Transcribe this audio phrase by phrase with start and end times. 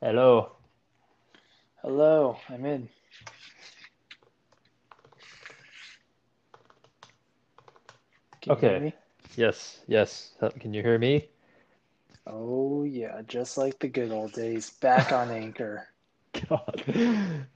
[0.00, 0.52] Hello.
[1.82, 2.88] Hello, I'm in.
[8.42, 8.78] Can you hear Okay.
[8.78, 8.94] me?
[9.36, 10.32] Yes, yes.
[10.40, 11.28] Uh, Can you hear me?
[12.26, 15.88] Oh yeah, just like the good old days, back on Anchor.
[16.48, 16.84] God.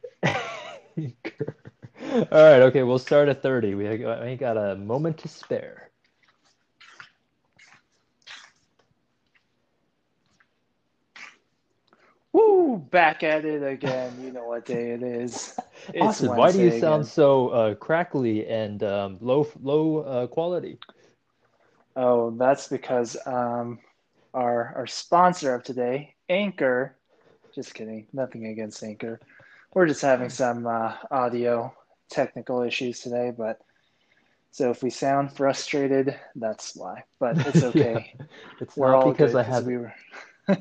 [0.96, 1.56] anchor.
[2.02, 3.74] All right, okay, we'll start at 30.
[3.74, 5.89] We we got a moment to spare.
[12.60, 14.22] Woo, back at it again.
[14.22, 15.58] You know what day it is.
[15.94, 20.26] It's Austin, why do you Wednesday sound so uh, crackly and um, low low uh,
[20.26, 20.78] quality?
[21.96, 23.78] Oh, that's because um
[24.34, 26.96] our our sponsor of today, Anchor.
[27.54, 28.06] Just kidding.
[28.12, 29.20] Nothing against Anchor.
[29.74, 31.72] We're just having some uh, audio
[32.10, 33.58] technical issues today, but
[34.52, 37.04] so if we sound frustrated, that's why.
[37.18, 38.00] But it's Yeah.
[38.02, 38.14] okay.
[38.60, 39.94] It's We're not all because good I have we were.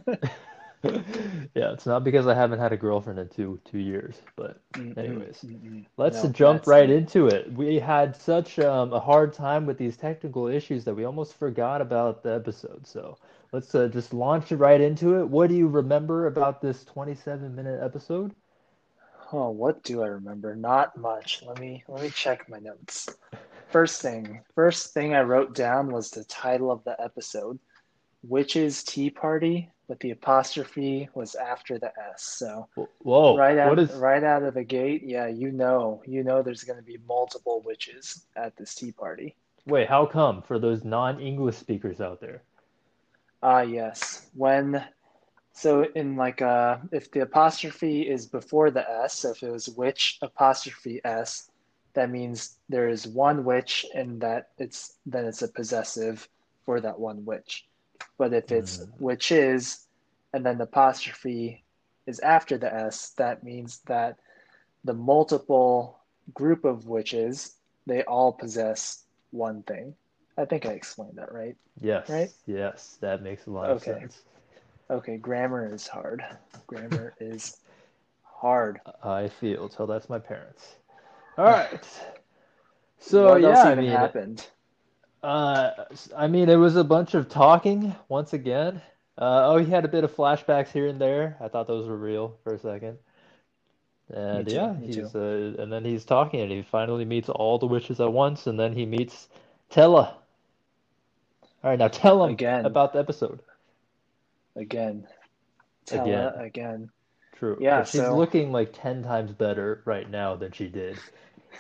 [1.56, 4.62] Yeah, it's not because I haven't had a girlfriend in two two years, but
[4.98, 5.46] anyways.
[5.46, 5.86] mm-mm.
[5.98, 7.52] Let's No, jump right into it.
[7.54, 11.82] We had such um, a hard time with these technical issues that we almost forgot
[11.82, 12.88] about the episode.
[12.88, 13.18] So
[13.52, 15.28] let's uh, just launch right into it.
[15.28, 18.34] What do you remember about this 27 minute episode?
[19.32, 20.56] Oh, what do I remember?
[20.56, 21.42] Not much.
[21.44, 23.08] Let me let me check my notes.
[23.72, 27.60] First thing, first thing I wrote down was the title of the episode,
[28.24, 32.24] Witch's Tea Party, but the apostrophe was after the S.
[32.24, 32.68] So
[33.00, 33.92] Whoa, right out is.
[33.94, 37.62] right out of the gate, yeah, you know, you know there's going to be multiple
[37.66, 39.36] witches at this tea party.
[39.66, 42.44] Wait, how come for those non-English speakers out there?
[43.42, 44.28] Ah, yes.
[44.34, 44.84] When
[45.54, 49.70] So in like uh if the apostrophe is before the S, so if it was
[49.70, 51.50] witch apostrophe S,
[51.94, 56.28] that means there is one witch and that it's then it's a possessive
[56.66, 57.69] for that one witch.
[58.18, 58.90] But if it's mm.
[59.00, 59.88] which is,
[60.34, 61.64] and then the apostrophe
[62.08, 64.18] is after the S, that means that
[64.84, 66.00] the multiple
[66.34, 67.56] group of witches,
[67.86, 69.96] they all possess one thing.
[70.38, 71.56] I think I explained that right.
[71.82, 72.30] Yes right?
[72.46, 74.00] Yes, that makes a lot of Okay.
[74.00, 74.24] sense.
[74.90, 76.24] Okay, grammar is hard.
[76.68, 77.58] Grammar is
[78.24, 78.80] hard.
[79.04, 79.70] I feel.
[79.70, 80.76] Tell that's my parents.
[81.38, 81.88] All right.
[83.00, 84.48] So What yeah, else I mean, happened?
[85.22, 85.72] Uh,
[86.16, 88.82] I mean, it was a bunch of talking once again.
[89.18, 91.36] Uh, oh, he had a bit of flashbacks here and there.
[91.42, 92.98] I thought those were real for a second.
[94.12, 97.68] And too, yeah, he's uh, and then he's talking, and he finally meets all the
[97.68, 99.28] witches at once, and then he meets
[99.70, 100.16] Tella.
[101.64, 103.42] All right, now tell him Again, about the episode
[104.56, 105.08] again,
[105.86, 106.46] Tella again.
[106.46, 106.90] again.
[107.36, 111.00] True, Yeah, she's so looking like 10 times better right now than she did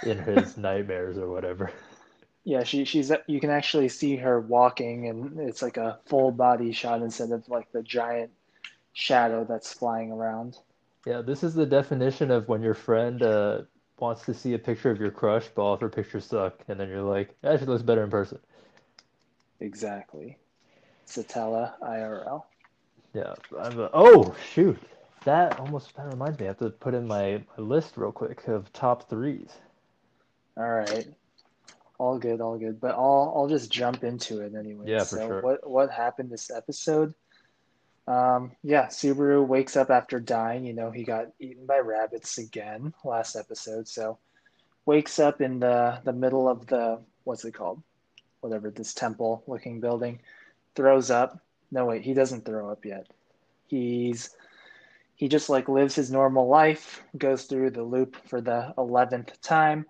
[0.03, 1.71] in his nightmares or whatever.
[2.49, 6.71] Yeah, she she's you can actually see her walking and it's like a full body
[6.71, 8.31] shot instead of like the giant
[8.93, 10.57] shadow that's flying around.
[11.05, 13.61] Yeah, this is the definition of when your friend uh,
[13.99, 16.79] wants to see a picture of your crush, but all of her pictures suck, and
[16.79, 18.39] then you're like, yeah, she looks better in person.
[19.59, 20.35] Exactly.
[21.05, 22.45] Satella IRL.
[23.13, 24.81] Yeah, a, oh shoot,
[25.23, 26.45] that almost that reminds me.
[26.45, 29.51] I have to put in my, my list real quick of top threes.
[30.57, 31.07] All right.
[31.99, 32.79] All good, all good.
[32.79, 34.85] But I'll I'll just jump into it anyway.
[34.87, 35.41] Yeah, for So sure.
[35.41, 37.13] what what happened this episode?
[38.07, 40.65] Um, yeah, Subaru wakes up after dying.
[40.65, 43.87] You know, he got eaten by rabbits again last episode.
[43.87, 44.17] So
[44.85, 47.83] wakes up in the the middle of the what's it called?
[48.39, 50.21] Whatever this temple looking building.
[50.75, 51.39] Throws up.
[51.71, 53.07] No, wait, he doesn't throw up yet.
[53.67, 54.29] He's
[55.15, 59.85] he just like lives his normal life, goes through the loop for the eleventh time.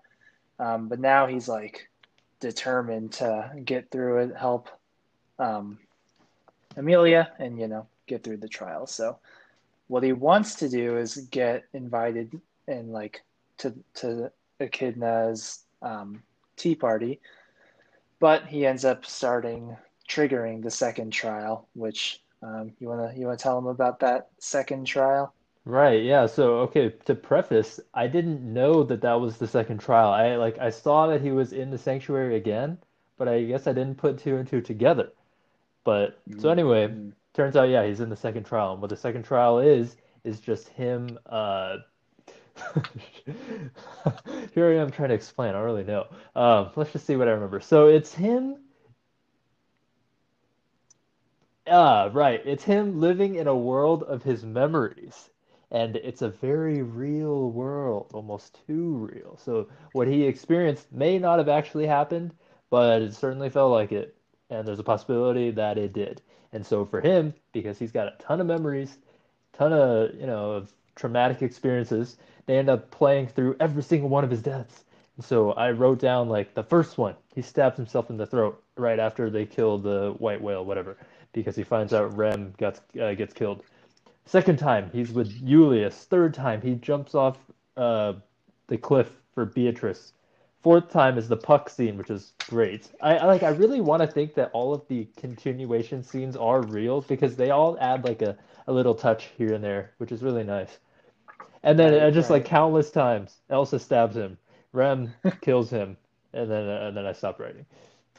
[0.58, 1.88] Um, but now he's like
[2.40, 4.68] determined to get through it, help
[5.38, 5.78] um,
[6.76, 8.86] Emilia, and you know get through the trial.
[8.86, 9.18] So
[9.88, 13.22] what he wants to do is get invited and like
[13.58, 16.22] to to Echidna's um,
[16.56, 17.20] tea party,
[18.18, 19.76] but he ends up starting
[20.08, 21.68] triggering the second trial.
[21.74, 25.34] Which um, you wanna you wanna tell him about that second trial?
[25.64, 26.26] Right, yeah.
[26.26, 30.10] So, okay, to preface, I didn't know that that was the second trial.
[30.12, 32.78] I like I saw that he was in the sanctuary again,
[33.16, 35.12] but I guess I didn't put two and two together.
[35.84, 37.10] But so anyway, Mm-hmm.
[37.34, 38.72] turns out yeah, he's in the second trial.
[38.74, 41.78] And what the second trial is is just him uh
[44.52, 45.50] here I am trying to explain.
[45.50, 46.06] I don't really know.
[46.34, 47.60] Um, let's just see what I remember.
[47.60, 48.56] So it's him
[51.66, 52.42] Ah, right.
[52.44, 55.30] It's him living in a world of his memories.
[55.70, 59.38] And it's a very real world, almost too real.
[59.42, 62.32] So what he experienced may not have actually happened,
[62.70, 64.16] but it certainly felt like it.
[64.50, 66.22] And there's a possibility that it did.
[66.52, 68.98] And so for him, because he's got a ton of memories,
[69.52, 72.16] ton of you know of traumatic experiences.
[72.46, 74.84] They end up playing through every single one of his deaths.
[75.20, 78.98] So I wrote down like the first one, he stabs himself in the throat right
[78.98, 80.96] after they kill the white whale, whatever,
[81.32, 83.62] because he finds out Rem gets uh, gets killed.
[84.30, 86.04] Second time, he's with Julius.
[86.04, 87.36] Third time, he jumps off
[87.76, 88.12] uh,
[88.68, 90.12] the cliff for Beatrice.
[90.62, 92.92] Fourth time is the puck scene, which is great.
[93.02, 93.42] I, I like.
[93.42, 97.50] I really want to think that all of the continuation scenes are real because they
[97.50, 98.38] all add like a,
[98.68, 100.78] a little touch here and there, which is really nice.
[101.64, 104.38] And then Right, uh, just like countless times, Elsa stabs him,
[104.72, 105.96] Rem kills him,
[106.34, 107.66] and then uh, and then I stop writing.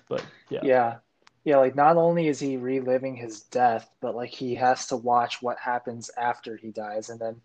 [0.10, 0.96] But yeah, Yeah.
[1.44, 5.42] Yeah, like not only is he reliving his death, but like he has to watch
[5.42, 7.42] what happens after he dies, and then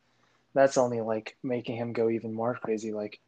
[0.54, 2.93] that's only like making him go even more crazy.
[2.93, 3.20] Like,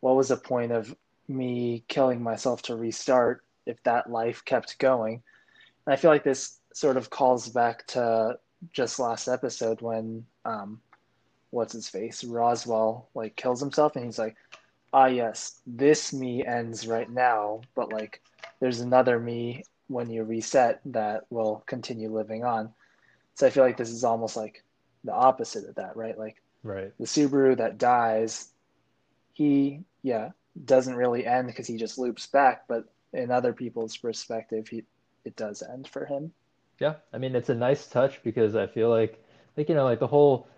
[0.00, 0.94] what was the point of
[1.28, 5.22] me killing myself to restart if that life kept going?
[5.86, 8.38] And I feel like this sort of calls back to
[8.72, 10.80] just last episode when um
[11.50, 12.22] what's his face?
[12.24, 14.36] Roswaal like kills himself and he's like,
[14.94, 18.22] ah yes, this me ends right now, but like
[18.60, 22.72] there's another me when you reset that will continue living on.
[23.34, 24.64] So I feel like this is almost like
[25.04, 26.18] the opposite of that, right?
[26.18, 26.92] Like right.
[26.98, 28.48] the Subaru that dies,
[29.32, 30.30] he yeah
[30.64, 34.84] doesn't really end because he just loops back, but in other people's perspective, he
[35.24, 36.32] it does end for him.
[36.80, 39.22] Yeah, I mean it's a nice touch because I feel like
[39.56, 40.48] like you know like the whole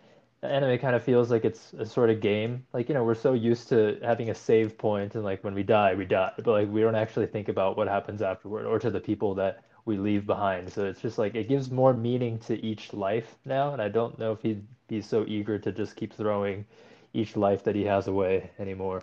[0.43, 2.65] anime kind of feels like it's a sort of game.
[2.73, 5.63] Like you know we're so used to having a save point and like when we
[5.63, 8.91] die we die, but like we don't actually think about what happens afterward or to
[8.91, 10.71] the people that we leave behind.
[10.73, 14.19] So it's just like it gives more meaning to each life now, and I don't
[14.19, 16.67] know if he'd be so eager to just keep throwing
[17.15, 19.03] each life that he has away anymore.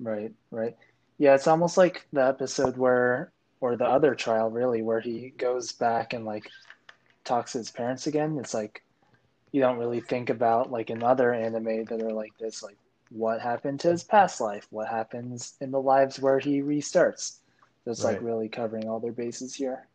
[0.00, 0.76] Right, right.
[1.18, 5.72] Yeah, it's almost like the episode where, or the other trial really, where he goes
[5.72, 6.50] back and like
[7.24, 8.38] talks to his parents again.
[8.38, 8.82] It's like
[9.54, 12.76] you don't really think about like in other anime that are like this, like
[13.10, 17.36] what happened to his past life, what happens in the lives where he restarts.
[17.86, 19.86] Just like really covering all their bases here.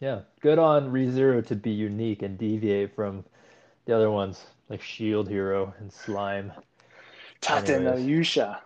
[0.00, 3.24] Yeah, good on ReZero to be unique and deviate from
[3.86, 6.52] the other ones like Shield Hero and Slime.
[7.40, 7.94] Tate no.
[7.94, 8.58] Yusha,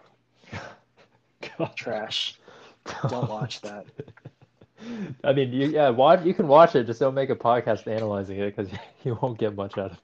[1.58, 1.76] God.
[1.76, 2.40] trash.
[3.08, 3.86] Don't watch that.
[5.22, 6.24] I mean, you yeah, watch.
[6.24, 6.88] You can watch it.
[6.88, 8.72] Just don't make a podcast analyzing it because
[9.04, 9.98] you won't get much out of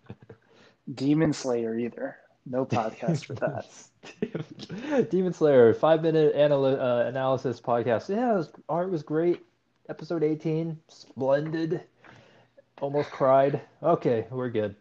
[0.95, 2.17] Demon Slayer either.
[2.45, 5.11] No podcast for that.
[5.11, 8.09] Demon Slayer, five minute anal- uh, analysis podcast.
[8.09, 9.45] Yeah, was, art was great.
[9.89, 11.83] Episode 18, splendid.
[12.81, 13.61] Almost cried.
[13.83, 14.75] Okay, we're good.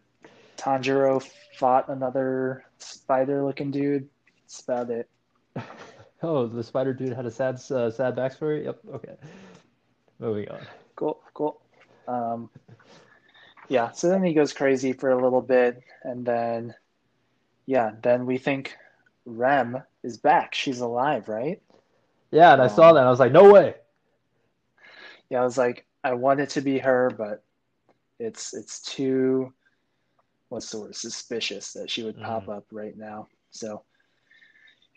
[0.57, 1.23] Tanjiro
[1.57, 4.09] fought another spider-looking dude.
[4.41, 5.09] That's about it.
[6.23, 8.63] Oh, the spider dude had a sad, uh, sad backstory.
[8.65, 8.79] Yep.
[8.95, 9.15] Okay.
[10.17, 10.59] Moving on.
[10.95, 11.61] Cool, cool.
[12.07, 12.49] Um,
[13.67, 16.75] yeah, so then he goes crazy for a little bit, and then,
[17.65, 18.75] yeah, then we think
[19.25, 20.53] Rem is back.
[20.53, 21.61] She's alive, right?
[22.31, 23.05] Yeah, and I saw Um, that.
[23.05, 23.75] I was like, no way.
[25.29, 27.43] Yeah, I was like, I want it to be her, but
[28.19, 29.53] it's it's too,
[30.49, 33.27] what's the word, suspicious that she would pop up right now.
[33.49, 33.83] So,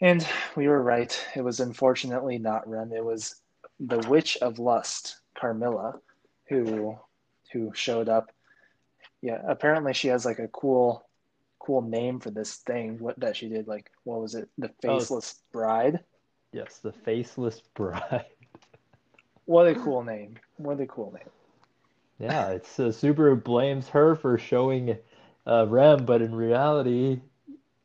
[0.00, 1.18] and we were right.
[1.34, 2.92] It was unfortunately not Rem.
[2.92, 3.40] It was
[3.80, 6.00] the Witch of Lust, Carmilla,
[6.48, 6.98] who
[7.52, 8.30] who showed up.
[9.22, 11.04] Yeah, apparently she has like a cool
[11.60, 15.08] cool name for this thing what that she did like what was it the Oh.
[15.08, 16.00] faceless bride
[16.52, 18.26] Yes, the faceless bride.
[19.46, 21.30] what a cool name what a cool name
[22.18, 24.98] Yeah, it's uh, Subaru blames her for showing
[25.46, 27.20] uh, Rem, but in reality,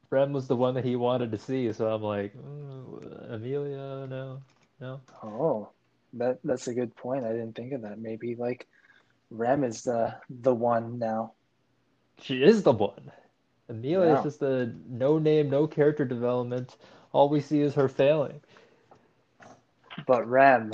[0.09, 1.71] Rem was the one that he wanted to see.
[1.73, 4.41] So I'm like, mm, Emilia, no,
[4.79, 5.01] no.
[5.23, 5.69] oh
[6.13, 8.67] that that's a good point i didn't think of that maybe like
[9.33, 11.33] rem is the the one now
[12.21, 13.11] She is the one.
[13.69, 16.77] Emilia is just a no name, no character development.
[17.13, 18.41] All we see is her failing.
[20.07, 20.71] but rem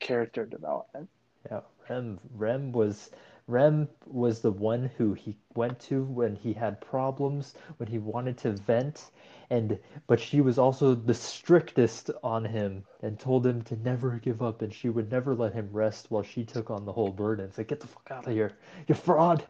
[0.00, 1.10] character development
[1.50, 3.10] Yeah, Rem, Rem was
[3.48, 8.38] Rem was the one who he went to when he had problems, when he wanted
[8.38, 9.10] to vent,
[9.50, 14.42] and but she was also the strictest on him and told him to never give
[14.42, 17.46] up, and she would never let him rest while she took on the whole burden.
[17.46, 18.52] It's like, get the fuck out of here,
[18.86, 19.44] you fraud.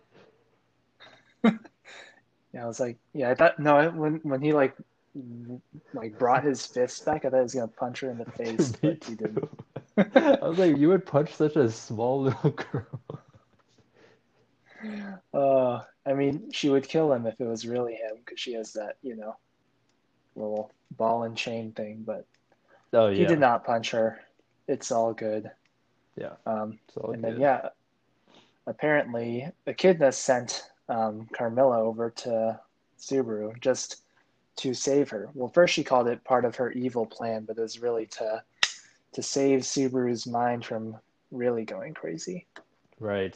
[1.45, 4.75] yeah i was like yeah i thought no when when he like
[5.93, 8.73] like brought his fist back i thought he was gonna punch her in the face
[8.81, 9.49] but he didn't.
[10.17, 13.01] I was like, you would punch such a small little girl.
[15.33, 18.73] Uh, I mean, she would kill him if it was really him because she has
[18.75, 19.37] that, you know,
[20.37, 22.05] little ball and chain thing.
[22.07, 22.27] But
[22.95, 24.21] Oh he did not punch her.
[24.69, 25.51] It's all good.
[26.17, 26.35] Yeah.
[26.47, 27.71] Um, and then yeah,
[28.67, 32.61] apparently Echidna sent um, Carmilla over to
[32.99, 34.03] Subaru just
[34.57, 35.29] to save her.
[35.35, 38.43] Well, first she called it part of her evil plan, but it was really to
[39.13, 40.97] to save Subaru's mind from
[41.31, 42.47] really going crazy.
[42.99, 43.35] Right.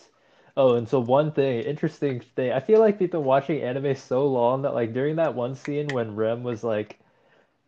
[0.59, 2.53] Oh, and so one thing, interesting thing.
[2.53, 5.95] I feel like we've been watching anime so long that like during that one scene
[5.95, 7.01] when Rem was like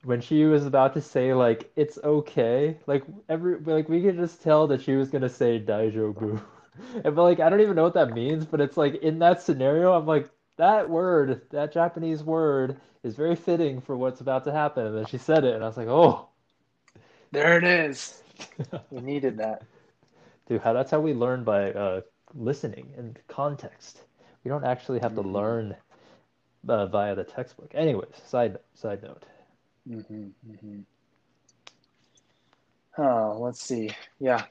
[0.05, 4.43] when she was about to say like it's okay, like every like we could just
[4.43, 6.43] tell that she was gonna say Daijobu.
[7.05, 9.43] And but like I don't even know what that means, but it's like in that
[9.43, 14.53] scenario, I'm like that word, that Japanese word is very fitting for what's about to
[14.53, 14.87] happen.
[14.87, 16.29] And then she said it, and I was like, oh,
[17.33, 18.23] There it is.
[18.91, 19.65] We needed that.
[20.47, 22.01] dude, how that's how we learn by uh,
[22.35, 24.05] listening and context.
[24.45, 25.23] We don't actually have to Mhm.
[25.23, 25.77] learn
[26.69, 27.73] uh, via the textbook.
[27.75, 29.25] Anyways, side side note.
[29.87, 30.83] hmm hmm
[32.99, 33.91] Oh, let's see.
[34.19, 34.45] Yeah.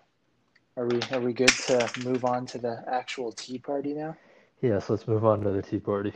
[0.77, 4.17] Are we are we good to move on to the actual tea party now?
[4.62, 6.13] Yes, let's move on to the tea party.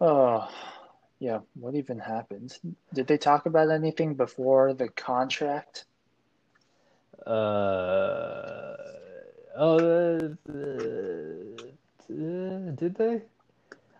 [0.00, 0.48] Oh,
[1.18, 1.40] yeah.
[1.54, 2.58] What even happened?
[2.92, 5.86] Did they talk about anything before the contract?
[7.26, 8.69] Uh,
[9.56, 10.28] oh, uh,
[12.12, 13.22] uh, did they?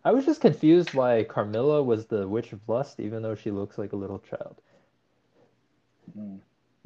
[0.04, 3.78] I was just confused why Carmilla was the Witch of Lust, even though she looks
[3.78, 4.56] like a little child.
[6.18, 6.38] Mm,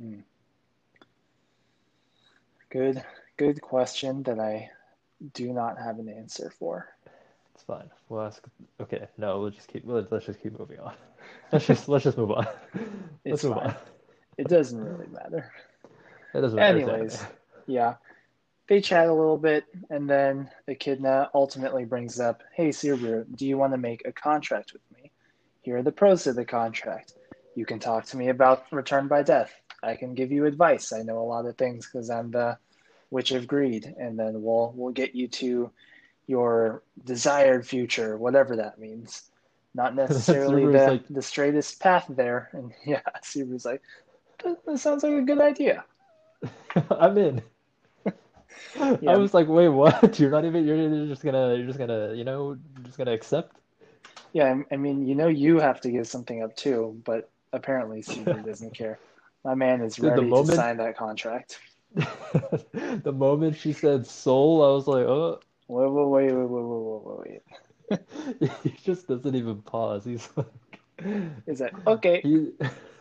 [0.02, 0.22] mm.
[2.70, 3.04] Good,
[3.36, 4.70] good question that I
[5.32, 6.88] do not have an answer for.
[7.54, 7.88] It's fine.
[8.08, 8.44] We'll ask.
[8.80, 9.84] Okay, no, we'll just keep.
[9.86, 10.94] Let's, let's just keep moving on.
[11.52, 12.46] Let's just let's just move on.
[13.24, 13.66] It's Let's move fine.
[13.68, 13.76] on.
[14.38, 15.50] It doesn't really matter.
[16.34, 16.78] It doesn't matter.
[16.78, 17.32] Anyways, anime.
[17.66, 17.94] yeah.
[18.66, 23.58] They chat a little bit, and then Echidna ultimately brings up, Hey, Subaru, do you
[23.58, 25.10] want to make a contract with me?
[25.62, 27.12] Here are the pros of the contract.
[27.54, 29.54] You can talk to me about return by death.
[29.82, 30.92] I can give you advice.
[30.92, 32.56] I know a lot of things because I'm the
[33.10, 35.70] Witch of Greed, and then we'll we'll get you to
[36.26, 39.30] your desired future, whatever that means.
[39.74, 42.48] Not necessarily the, like- the straightest path there.
[42.52, 43.82] And yeah, Subaru's like,
[44.42, 45.84] that, that sounds like a good idea.
[46.90, 47.42] I'm in.
[48.80, 50.18] I was like, wait, what?
[50.18, 50.66] You're not even.
[50.66, 51.54] You're just gonna.
[51.54, 52.14] You're just gonna.
[52.14, 53.56] You know, just gonna accept.
[54.32, 58.02] Yeah, I- I mean, you know, you have to give something up too, but apparently
[58.02, 58.98] Subaru doesn't care.
[59.44, 61.58] My man is Dude, ready to sign that contract.
[61.94, 65.40] the moment she said soul, I was like, oh.
[65.68, 67.42] Wait, wait, wait, wait, wait, wait,
[67.90, 68.00] wait,
[68.40, 68.50] wait.
[68.62, 70.04] he just doesn't even pause.
[70.04, 70.46] He's like,
[71.46, 72.22] Is that okay?
[72.22, 72.52] he,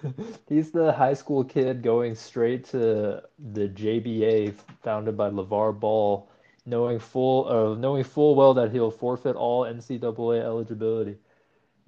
[0.49, 6.29] he's the high school kid going straight to the JBA founded by LaVar Ball,
[6.65, 11.17] knowing full, uh, knowing full well that he'll forfeit all NCAA eligibility.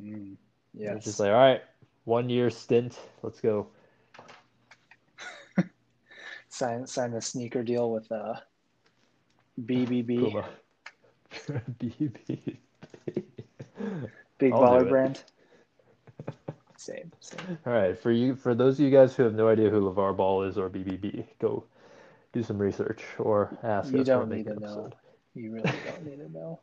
[0.01, 0.37] Mm,
[0.89, 1.05] It's yes.
[1.05, 1.61] just like, all right,
[2.05, 3.67] one year stint, let's go.
[6.49, 8.35] sign sign a sneaker deal with uh
[9.57, 10.41] BBB.
[11.79, 12.57] BB.
[14.37, 15.23] big I'll baller brand.
[16.85, 17.11] Same.
[17.65, 20.15] All right, for you, for those of you guys who have no idea who LaVar
[20.15, 21.63] Ball is or BBB, go
[22.33, 24.91] do some research or ask You us don't need to know.
[25.33, 26.59] You really don't need to know.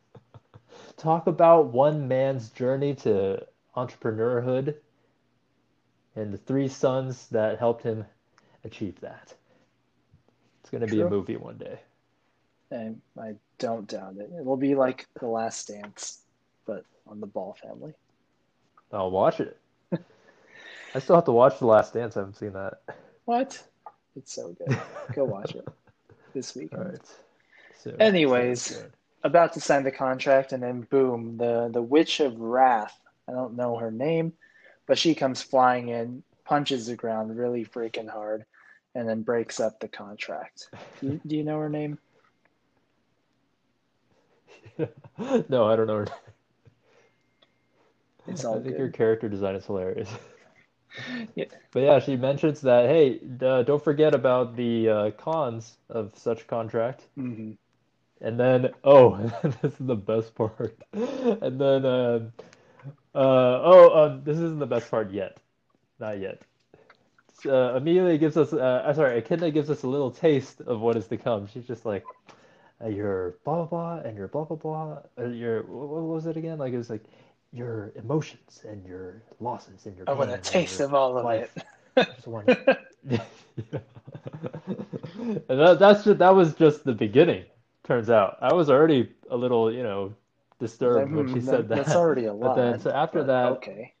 [0.97, 4.75] Talk about one man's journey to entrepreneurhood
[6.15, 8.05] and the three sons that helped him
[8.63, 9.33] achieve that.
[10.61, 11.79] It's going to be a movie one day.
[12.71, 14.31] And I don't doubt it.
[14.37, 16.19] It will be like The Last Dance,
[16.65, 17.93] but on the Ball family.
[18.91, 19.57] I'll watch it.
[20.95, 22.15] I still have to watch The Last Dance.
[22.15, 22.81] I haven't seen that.
[23.25, 23.61] What?
[24.15, 24.77] It's so good.
[25.13, 25.67] Go watch it
[26.33, 26.81] this weekend.
[26.81, 27.01] All right.
[27.79, 28.83] Soon, Anyways.
[29.23, 32.97] about to sign the contract, and then boom, the the Witch of Wrath.
[33.27, 34.33] I don't know her name,
[34.85, 38.45] but she comes flying in, punches the ground really freaking hard,
[38.95, 40.69] and then breaks up the contract.
[40.99, 41.97] Do you, do you know her name?
[45.49, 45.97] no, I don't know.
[45.97, 46.07] Her.
[48.27, 48.93] It's all I think good.
[48.93, 50.09] character design is hilarious.
[51.35, 51.45] Yeah.
[51.71, 56.47] But yeah, she mentions that, hey, uh, don't forget about the uh, cons of such
[56.47, 57.07] contract.
[57.15, 57.51] hmm
[58.21, 59.17] And then, oh,
[59.61, 60.77] this is the best part.
[60.93, 62.33] And then, um,
[63.15, 65.37] uh, oh, um, this isn't the best part yet.
[65.99, 66.41] Not yet.
[67.45, 70.97] Uh, Emilia gives us, uh, I'm sorry, Echidna gives us a little taste of what
[70.97, 71.47] is to come.
[71.47, 72.05] She's just like,
[72.83, 74.99] uh, your blah blah blah and your blah blah blah.
[75.17, 76.57] Uh, your what, what was it again?
[76.57, 77.03] Like it was like
[77.53, 81.55] your emotions and your losses and your I want a taste of all of life.
[81.97, 82.07] it.
[83.07, 83.45] Just
[85.47, 87.45] that, that's just, that was just the beginning.
[87.83, 90.13] Turns out I was already a little, you know,
[90.59, 91.87] disturbed when she Hmm, said that.
[91.87, 92.55] That's already a But lot.
[92.55, 93.95] then, so after but that, okay.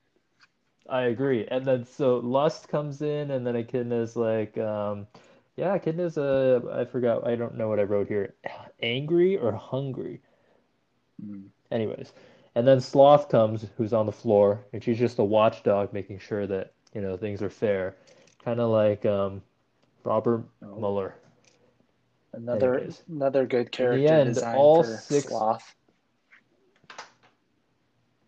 [0.89, 1.45] I agree.
[1.47, 5.07] And then so lust comes in, and then Echidna's like, um,
[5.55, 8.35] yeah, Echidna's uh, I forgot, I don't know what I wrote here,
[8.81, 10.21] angry or hungry.
[11.21, 11.51] Mm.
[11.71, 12.13] Anyways,
[12.55, 16.45] and then Sloth comes, who's on the floor, and she's just a watchdog, making sure
[16.47, 17.95] that you know things are fair,
[18.43, 19.41] kind of like um,
[20.03, 20.75] Robert Oh.
[20.75, 21.15] Mueller.
[22.33, 25.75] Another another good character The end, all six- Sloth.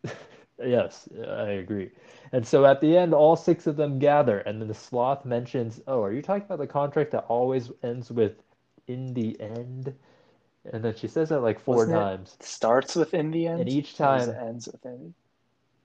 [0.63, 1.91] Yes, I agree.
[2.31, 5.81] And so at the end, all six of them gather, and then the sloth mentions,
[5.85, 8.41] "Oh, are you talking about the contract that always ends with
[8.87, 9.93] 'in the end'?"
[10.73, 11.99] And then she says that like 4 Wasn't it?
[11.99, 12.37] times.
[12.39, 13.61] Starts with in the end.
[13.61, 15.13] And each time- it ends with in.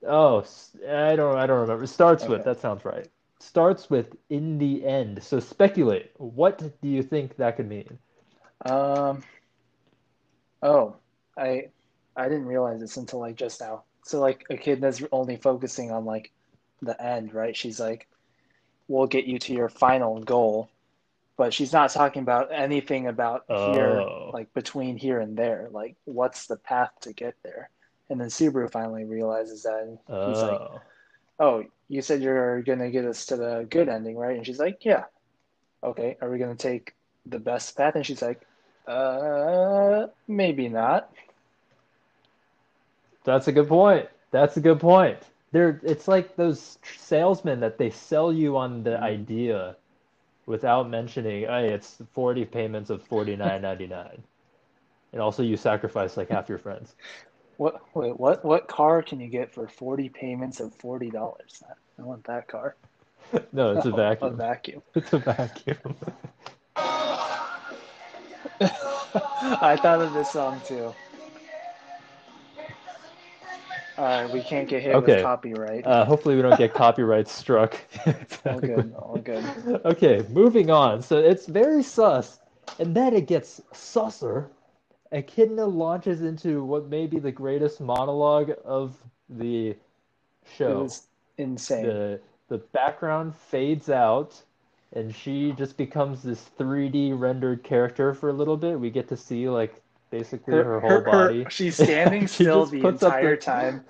[0.06, 0.44] Oh,
[0.88, 1.84] I don't, I don't remember.
[1.84, 2.44] It Starts with.
[2.44, 3.06] That sounds right.
[3.38, 6.12] Starts with "in the end." So speculate.
[6.16, 7.98] What do you think that could mean?
[8.64, 9.22] Um.
[10.62, 10.96] Oh,
[11.36, 11.68] I
[12.16, 13.84] I didn't realize this until like just now.
[14.04, 16.32] So like a kid that's only focusing on like
[16.82, 17.56] the end, right?
[17.56, 18.08] She's like,
[18.88, 20.70] "We'll get you to your final goal,"
[21.40, 24.30] but she's not talking about anything about here, Oh.
[24.30, 25.70] like between here and there.
[25.72, 27.70] Like, what's the path to get there?
[28.10, 30.82] And then Subaru finally realizes that, and he's like, Oh,
[31.40, 34.84] "Oh, you said you're gonna get us to the good ending, right?" And she's like,
[34.84, 35.04] "Yeah."
[35.82, 36.94] Okay, are we gonna take
[37.24, 37.96] the best path?
[37.96, 38.46] And she's like,
[38.86, 41.10] "Uh, maybe not."
[43.24, 44.08] that's a good point.
[44.30, 45.18] That's a good point.
[45.52, 49.02] They're, it's like those salesmen that they sell you on the Mhm.
[49.02, 49.76] idea
[50.46, 54.18] without mentioning, hey, it's 40 payments of 49.99.
[55.12, 56.94] And also you sacrifice like half your friends.
[57.56, 57.82] What?
[57.94, 58.42] Wait, what?
[58.44, 61.62] What car can you get for forty payments of forty dollars?
[61.98, 62.76] I want that car.
[63.52, 64.32] No, it's a vacuum.
[64.32, 64.82] A vacuum.
[64.94, 65.94] It's a vacuum.
[68.60, 70.94] I thought of this song too.
[74.00, 75.16] Right, we can't get hit Okay.
[75.16, 75.86] with copyright.
[75.86, 77.76] Uh, hopefully we don't get copyright struck.
[78.46, 79.44] all good, all good.
[79.84, 81.02] Okay, moving on.
[81.02, 82.40] So it's very sus,
[82.78, 84.46] and then it gets susser.
[85.12, 88.96] Echidna launches into what may be the greatest monologue of
[89.28, 89.76] the
[90.56, 90.88] show.
[91.38, 91.84] insane.
[91.86, 94.40] The the background fades out,
[94.92, 98.78] and she just becomes this 3D rendered character for a little bit.
[98.80, 99.79] We get to see like
[100.10, 101.46] basically her, whole body.
[101.50, 103.84] she's standing She still the entire the- time.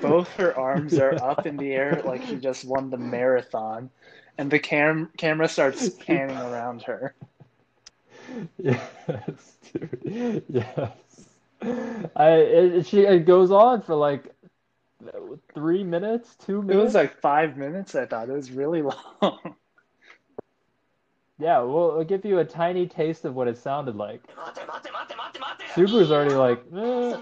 [0.00, 3.88] Both her arms are up in the air like she just won the marathon,
[4.38, 7.14] and the cam camera starts panning around her.
[8.58, 10.42] Yes, dude.
[10.48, 10.90] Yes.
[12.14, 14.34] I it, she it goes on for like
[15.54, 16.74] three minutes, two minutes.
[16.80, 17.94] It was like five minutes.
[17.94, 19.56] I thought it was really long.
[21.38, 24.22] Yeah, we'll, we'll give you a tiny taste of what it sounded like.
[25.74, 27.16] Subaru's already like, eh.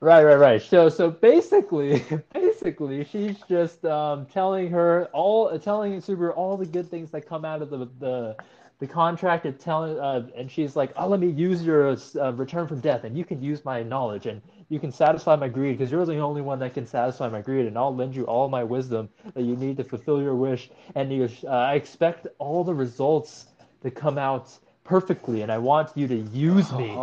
[0.00, 0.62] right, right, right.
[0.62, 2.02] So, so basically,
[2.34, 7.44] basically, she's just um, telling her all, telling Subaru all the good things that come
[7.44, 8.36] out of the the,
[8.80, 12.66] the contract, and telling, uh, and she's like, "Oh, let me use your uh, return
[12.66, 15.92] from death, and you can use my knowledge, and you can satisfy my greed, because
[15.92, 18.64] you're the only one that can satisfy my greed, and I'll lend you all my
[18.64, 22.74] wisdom that you need to fulfill your wish, and you, uh, I expect all the
[22.74, 23.48] results
[23.82, 24.46] to come out
[24.82, 26.96] perfectly, and I want you to use me."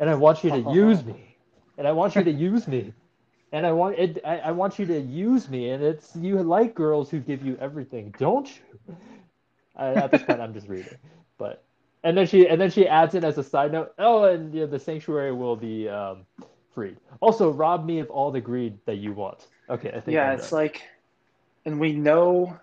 [0.00, 1.36] And I want you to use me,
[1.78, 2.92] and I want you to use me,
[3.52, 4.18] and I want it.
[4.24, 7.56] I, I want you to use me, and it's you like girls who give you
[7.60, 8.96] everything, don't you?
[9.76, 10.96] I, at this point, I'm just reading,
[11.38, 11.62] but
[12.02, 13.92] and then she and then she adds in as a side note.
[13.98, 16.24] Oh, and yeah, the sanctuary will be um,
[16.80, 16.96] freed.
[17.20, 19.46] Also, rob me of all the greed that you want.
[19.68, 20.60] Okay, I think Yeah, it's done.
[20.60, 20.82] like,
[21.66, 22.58] and we know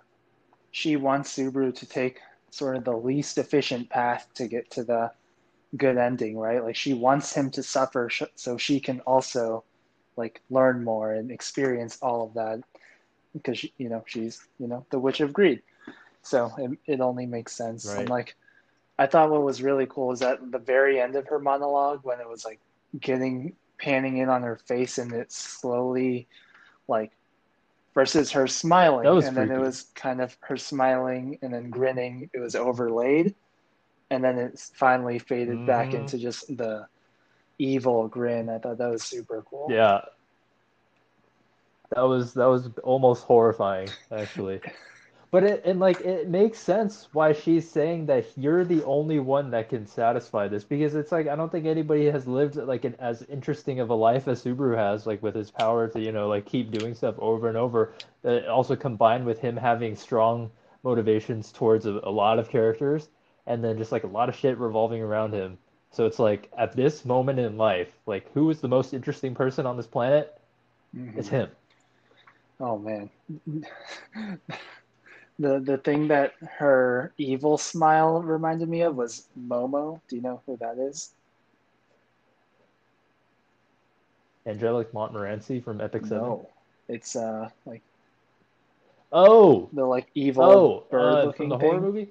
[0.71, 5.11] she wants Subaru to take sort of the least efficient path to get to the
[5.75, 6.63] good ending, right?
[6.63, 9.63] Like she wants him to suffer sh- so she can also
[10.15, 12.61] like learn more and experience all of that
[13.33, 15.61] because she, you know she's you know the witch of greed.
[16.23, 17.85] So it, it only makes sense.
[17.93, 18.35] And like,
[18.97, 22.19] I thought what was really cool is that the very end of her monologue when
[22.19, 22.59] it was like
[22.99, 26.27] getting panning in on her face and it slowly
[26.87, 27.11] like
[27.93, 32.39] versus her smiling and then it was kind of her smiling and then grinning it
[32.39, 33.35] was overlaid
[34.09, 35.99] and then it finally faded back Mhm.
[35.99, 36.87] into just the
[37.59, 40.01] evil grin i thought that was super cool yeah.
[41.95, 44.59] That was that was almost horrifying, actually.
[45.37, 49.51] But it and like it makes sense why she's saying that you're the only one
[49.51, 52.95] that can satisfy this because it's like I don't think anybody has lived like an
[52.97, 56.27] as interesting of a life as Subaru has, like with his power to you know
[56.27, 57.93] like keep doing stuff over and over.
[58.25, 60.49] Uh, also combined with him having strong
[60.81, 63.09] motivations towards a, a lot of characters,
[63.45, 65.59] and then just like a lot of shit revolving around him.
[65.91, 69.67] So it's like at this moment in life, like who is the most interesting person
[69.67, 70.35] on this planet?
[70.95, 71.15] Mhm.
[71.15, 71.51] It's him.
[72.59, 73.07] oh man
[75.39, 80.01] The the thing that her evil smile reminded me of was Momo.
[80.07, 81.13] Do you know who that is?
[84.47, 86.23] Angelic Montmorency from Epic Seven.
[86.23, 86.49] No,
[86.87, 87.81] it's uh like
[89.11, 91.69] Oh, the like evil oh, bird uh, from the thing.
[91.69, 92.09] horror movie.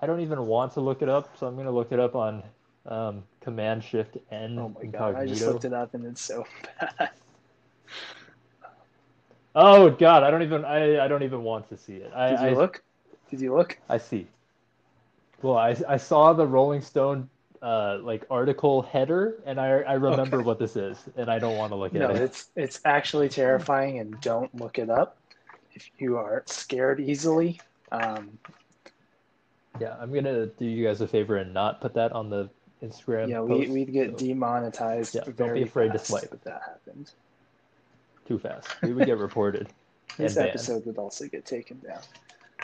[0.00, 2.42] I don't even want to look it up, so I'm gonna look it up on
[2.86, 5.16] um, Command Shift N Oh my god!
[5.16, 6.46] I just looked it up and it's so
[6.80, 7.10] bad.
[9.54, 12.12] Oh god, I don't even I, I don't even want to see it.
[12.14, 12.82] I Did you I, look?
[13.30, 13.78] Did you look?
[13.88, 14.26] I see.
[15.42, 17.28] Well, I I saw the Rolling Stone
[17.62, 20.46] uh like article header and I I remember Okay.
[20.46, 22.22] what this is and I don't want to look No, at it.
[22.22, 25.16] it's it's actually terrifying, and don't look it up
[25.74, 27.60] if you are scared easily.
[27.92, 28.38] Um,
[29.80, 32.48] Yeah, I'm gonna do you guys a favor and not put that on the
[32.82, 33.28] Instagram.
[33.28, 36.32] yeah, we post, we'd get so demonetized Yeah, don't very be afraid to swipe.
[36.32, 37.12] if that happened.
[38.26, 38.68] Too fast.
[38.82, 39.68] We would get reported.
[40.16, 40.48] This banned.
[40.48, 42.00] episode would also get taken down.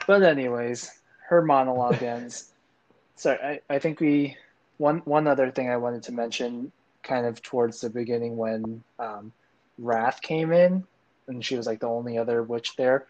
[0.07, 0.91] But anyways,
[1.29, 2.53] her monologue ends.
[3.17, 3.39] Sorry,
[3.71, 4.37] I, I think we
[4.79, 6.71] one one other thing I wanted to mention,
[7.03, 9.33] kind of towards the beginning when um,
[9.79, 10.85] Wrath came in,
[11.29, 13.07] and she was like the only other witch there.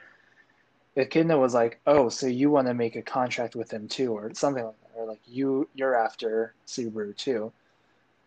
[0.97, 4.33] Echidna was like, "Oh, so you want to make a contract with him too, or
[4.35, 7.53] something like that, or like you you're after Subaru too."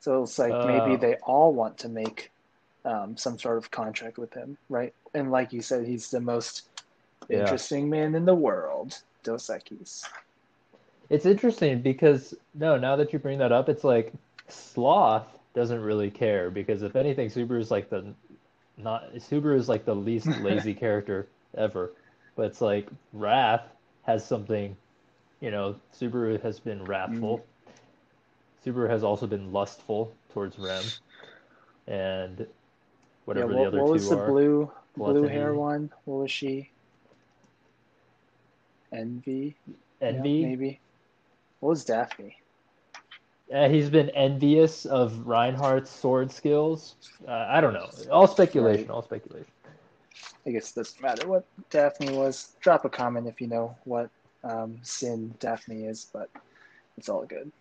[0.02, 0.98] So it's like maybe Oh.
[0.98, 2.32] they all want to make
[2.86, 4.94] um, some sort of contract with him, right?
[5.14, 6.70] And like you said, he's the most
[7.30, 7.58] Yeah.
[7.58, 10.04] interesting man in the world, Dos Equis.
[11.10, 14.14] It's interesting because no, now that you bring that up, it's like
[14.48, 18.14] Sloth doesn't really care because if anything, Subaru is like the
[18.78, 21.92] not Subaru is like the least lazy character ever.
[22.36, 23.68] But it's like Wrath
[24.04, 24.76] has something,
[25.42, 27.46] you know, Subaru has been wrathful.
[28.66, 30.94] Subaru has also been lustful towards Rem.
[31.88, 32.48] And
[33.30, 34.32] whatever yeah, the what, other what was the are.
[34.32, 35.92] blue blue hair one?
[36.06, 36.72] What was she?
[38.92, 39.58] Envy,
[40.02, 40.42] Yeah, Envy.
[40.42, 40.82] maybe.
[41.60, 42.38] What was Daphne?
[43.54, 46.96] Uh, he's been envious of Reinhard's sword skills.
[47.28, 47.90] Uh, I don't know.
[48.12, 48.90] All speculation.
[48.90, 48.90] Right.
[48.90, 49.54] All speculation.
[50.46, 52.56] I guess it doesn't matter what Daphne was.
[52.62, 54.10] Drop a comment if you know what
[54.44, 56.30] um, sin Daphne is, but
[56.98, 57.52] it's all good.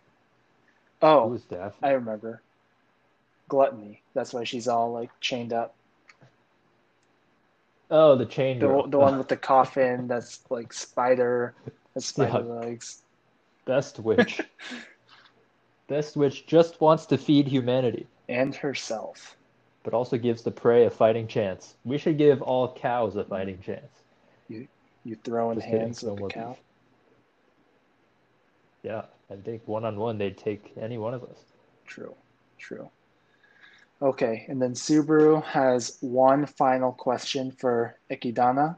[1.21, 1.89] Who Oh, was Daphne?
[1.89, 2.43] I remember.
[3.49, 4.01] Gluttony.
[4.15, 5.75] That's why she's all like chained up.
[7.91, 11.55] Oh, the chain The, the one with the coffin that's like spider,
[11.95, 12.61] has spider Yeah.
[12.61, 13.01] legs.
[13.65, 14.41] Best witch.
[15.89, 19.35] Best witch just wants to feed humanity, And herself.
[19.83, 21.75] but also gives the prey a fighting chance.
[21.83, 23.89] We should give all cows a fighting chance.
[24.47, 26.49] You throw in Just hands with a cow.
[26.49, 26.57] beef.
[28.83, 31.39] Yeah, I think one on one they'd take any one of us.
[31.87, 32.15] True,
[32.59, 32.89] true.
[34.01, 38.77] Okay, and then Subaru has one final question for Echidna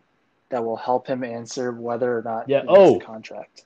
[0.50, 2.98] that will help him answer whether or not Yeah, oh.
[2.98, 3.66] a contract.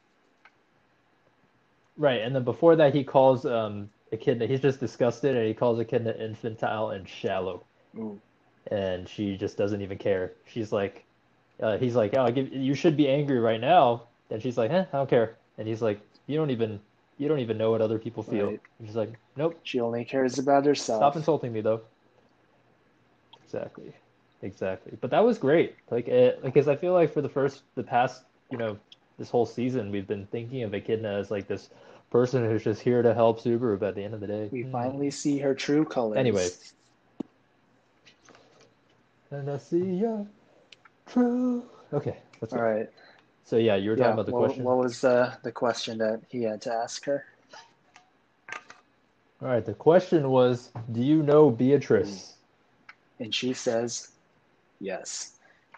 [1.97, 5.79] Right, and then before that he calls um Echidna, he's just disgusted and he calls
[5.79, 7.63] Echidna infantile and shallow.
[7.97, 8.19] Ooh,
[8.71, 10.33] and she just doesn't even care.
[10.45, 11.05] She's like,
[11.61, 14.03] uh, he's like, oh, give, you should be angry right now.
[14.29, 15.37] And she's like, eh, I don't care.
[15.57, 16.79] And he's like, you don't even,
[17.17, 18.47] you don't even know what other people feel.
[18.47, 18.59] Right.
[18.93, 20.99] Like, nope, she only cares about herself.
[20.99, 21.81] stop insulting me though.
[23.43, 23.93] Exactly,
[24.41, 24.97] exactly.
[24.99, 25.75] But that was great.
[25.89, 28.77] Like, it, because I feel like for the first, the past, you know,
[29.17, 31.69] this whole season, we've been thinking of Echidna as like this
[32.09, 33.79] person who's just here to help Subaru.
[33.79, 34.71] But at the end of the day, We hmm.
[34.71, 36.17] finally see her true colors.
[36.17, 36.47] Anyway.
[39.31, 40.25] And I see your
[41.07, 41.63] true.
[41.93, 42.89] Okay, that's All right.
[43.45, 44.13] So yeah, you were talking Yeah.
[44.13, 44.63] about the what, question.
[44.63, 47.23] what was uh, the question that he had to ask her?
[49.41, 52.35] All right, the question was, do you know Beatrice?
[53.19, 54.11] and she says
[54.79, 55.37] yes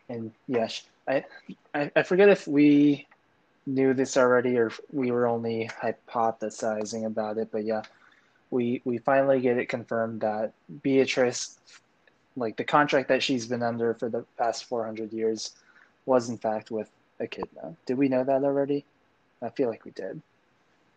[0.09, 1.23] and yes I,
[1.73, 3.05] I i forget if we
[3.65, 7.83] knew this already or we were only hypothesizing about it but yeah
[8.49, 11.59] we we finally get it confirmed that beatrice
[12.35, 15.55] like the contract that she's been under for the past 400 years
[16.05, 18.85] was in fact with echidna did we know that already
[19.41, 20.21] i feel like we did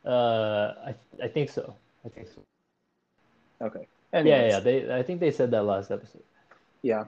[0.04, 1.74] Uh, I I think so.
[2.06, 2.40] I think so.
[3.60, 4.60] okay Yeah, yeah.
[4.60, 6.22] They I think they said that last episode.
[6.82, 7.04] Yeah.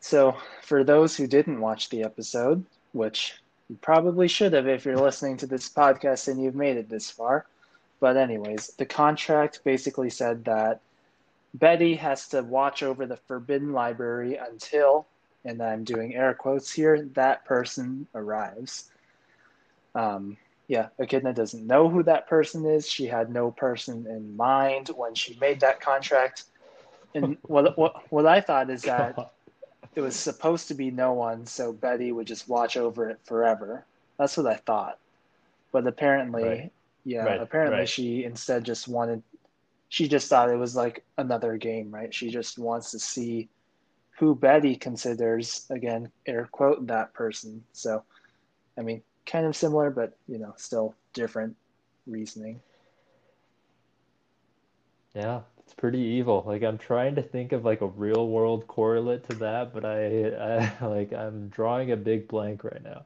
[0.00, 4.96] So, for those who didn't watch the episode, which you probably should have if you're
[4.98, 7.46] listening to this podcast and you've made it this far,
[8.00, 10.80] but, anyways, the contract basically said that
[11.54, 15.06] Betty has to watch over the Forbidden Library until,
[15.44, 18.90] and I'm doing air quotes here, that person arrives.
[19.94, 20.36] Um,
[20.68, 22.88] yeah, Echidna doesn't know who that person is.
[22.88, 26.44] She had no person in mind when she made that contract.
[27.14, 29.16] And what what what I thought is that
[29.94, 33.84] it was supposed to be no one, so Betty would just watch over it forever.
[34.18, 34.98] That's what I thought.
[35.72, 36.72] But apparently, Right.
[37.04, 37.88] yeah, Right, apparently right.
[37.88, 39.22] she instead just wanted,
[39.88, 42.14] she just thought it was like another game, right?
[42.14, 43.48] She just wants to see
[44.18, 47.64] who Betty considers, again, air quote, that person.
[47.72, 48.02] So,
[48.78, 51.56] I mean, kind of similar, but, you know, still different
[52.06, 52.60] reasoning.
[55.14, 56.42] Yeah, it's pretty evil.
[56.46, 60.28] Like I'm trying to think of like a real world correlate to that, but I,
[60.28, 63.04] I like I'm drawing a big blank right now.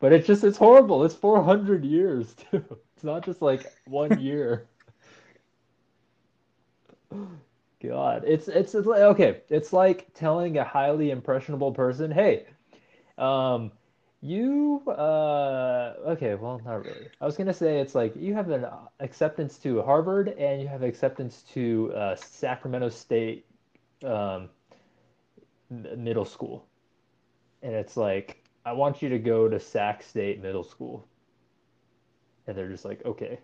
[0.00, 1.04] But it's just it's horrible.
[1.04, 2.64] It's 400 years too.
[2.94, 4.68] It's not just like one year.
[7.82, 12.46] God, it's it's it's like okay, it's like telling a highly impressionable person, "Hey,
[13.18, 13.72] um,
[14.20, 17.08] you uh okay, well, not really.
[17.20, 18.66] I was gonna say it's like you have an
[19.00, 23.46] acceptance to Harvard and you have acceptance to uh, Sacramento State
[24.04, 24.50] um,
[25.70, 26.66] middle school,
[27.62, 31.08] and it's like I want you to go to Sac State Middle School,
[32.46, 33.38] and they're just like, okay,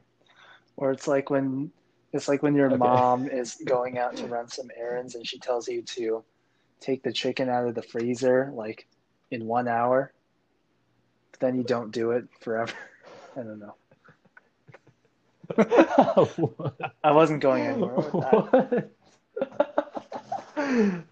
[0.76, 1.70] Or it's like when
[2.14, 2.80] it's like when your Okay.
[2.80, 6.24] mom is going out to run some errands and she tells you to
[6.80, 8.88] take the chicken out of the freezer like
[9.30, 10.14] in one hour,
[11.32, 12.74] but then you don't do it forever.
[13.36, 13.76] I don't know.
[17.04, 18.46] I wasn't going anywhere with that.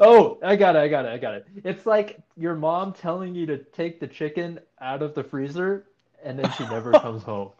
[0.00, 1.46] Oh, I got it, I got it, I got it.
[1.64, 5.86] It's like your mom telling you to take the chicken out of the freezer
[6.22, 7.50] and then she never comes home.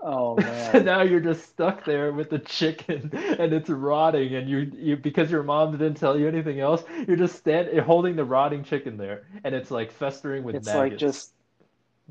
[0.00, 0.72] Oh man.
[0.72, 4.96] So now you're just stuck there with the chicken and it's rotting and you you
[4.96, 8.62] because your mom didn't tell you anything else, you're just stand eh, holding the rotting
[8.64, 10.74] chicken there and it's like festering with It's maggots.
[10.74, 11.34] like just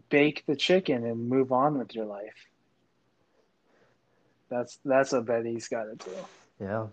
[0.09, 2.47] bake the chicken and move on with your life.
[4.49, 6.27] That's that's what Betty's got to do.
[6.59, 6.87] Yeah.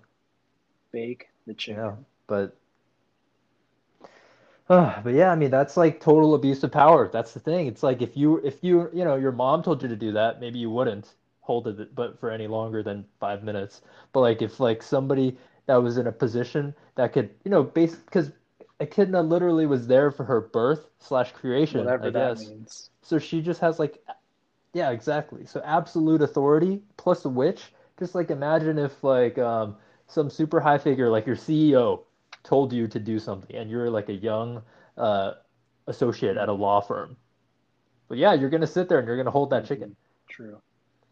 [0.93, 1.83] Bake the chicken.
[1.83, 1.97] Yeah,
[2.27, 2.57] but
[4.69, 7.09] uh, but yeah, I mean that's like total abuse of power.
[7.13, 7.67] That's the thing.
[7.67, 10.41] It's like if you if you you know your mom told you to do that,
[10.41, 13.83] maybe you wouldn't hold it but for any longer than five minutes.
[14.13, 17.97] But like if like somebody that was in a position that could you know base
[17.97, 18.33] because
[18.81, 22.39] Echidna literally was there for her birth slash creation, Whatever I that guess.
[22.39, 22.91] means.
[23.03, 24.03] So she just has like
[24.75, 25.47] yeah, exactly.
[25.47, 27.73] So absolute authority plus a witch.
[27.99, 29.77] Just like imagine if like um
[30.07, 32.05] some super high figure like your CEO
[32.49, 34.63] told you to do something and you're like a young
[34.97, 35.33] uh
[35.87, 37.17] associate at a law firm.
[38.09, 39.95] But yeah, you're gonna sit there and you're gonna hold that chicken.
[40.29, 40.59] True.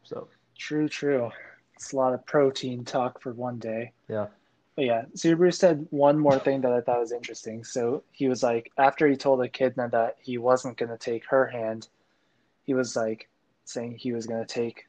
[0.03, 1.31] So True, true.
[1.75, 3.93] It's a lot of protein talk for one day.
[4.09, 4.27] yeah.
[4.77, 7.65] But yeah, Subaru said one more thing that I thought was interesting.
[7.65, 11.47] So he was like, after he told Echidna that he wasn't going to take her
[11.47, 11.89] hand,
[12.67, 13.29] he was like
[13.65, 14.87] saying he was going to take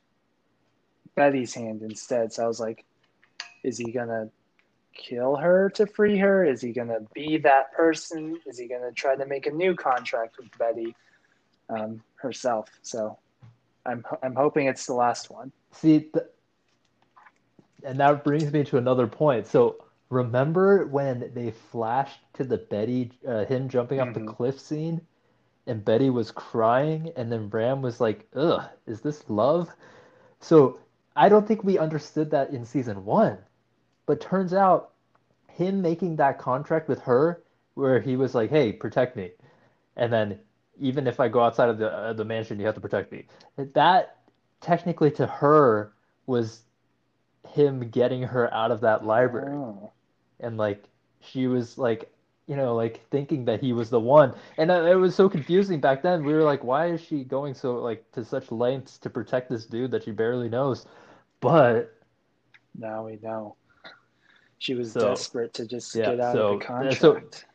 [1.16, 2.34] Betty's hand instead.
[2.34, 2.84] So I was like,
[3.64, 4.30] is he going to
[4.98, 6.46] kill her to free her?
[6.46, 8.38] Is he going to be that person?
[8.46, 10.96] Is he going to try to make a new contract with Betty
[11.70, 12.70] um, herself?
[12.82, 13.18] So
[13.86, 15.52] I'm, I'm hoping it's the last one.
[15.72, 16.26] See, th
[17.84, 19.48] and that brings me to another point.
[19.48, 19.78] So
[20.10, 24.26] remember when they flashed to the Betty, uh, him jumping off the Mhm.
[24.26, 25.02] cliff scene,
[25.68, 29.70] and Betty was crying, and then Ram was like, "Ugh, is this love?"
[30.40, 30.80] So
[31.16, 33.38] I don't think we understood that in season one,
[34.08, 34.94] but turns out
[35.50, 37.44] him making that contract with her,
[37.76, 39.34] where he was like, "Hey, protect me,"
[39.98, 40.40] and then
[40.80, 43.28] even if I go outside of the uh, the mansion, you have to protect me.
[43.58, 44.18] That
[44.62, 45.94] technically to her
[46.28, 46.64] was
[47.48, 49.92] him getting her out of that library Oh.
[50.40, 50.90] and like
[51.22, 52.12] she was like
[52.48, 55.80] you know like thinking that he was the one and uh, it was so confusing
[55.82, 59.10] back then we were like why is she going so like to such lengths to
[59.10, 60.86] protect this dude that she barely knows
[61.42, 61.94] but
[62.76, 63.58] Now we know.
[64.60, 67.46] She was So, desperate to just yeah, get out so- of the uh, so- contract.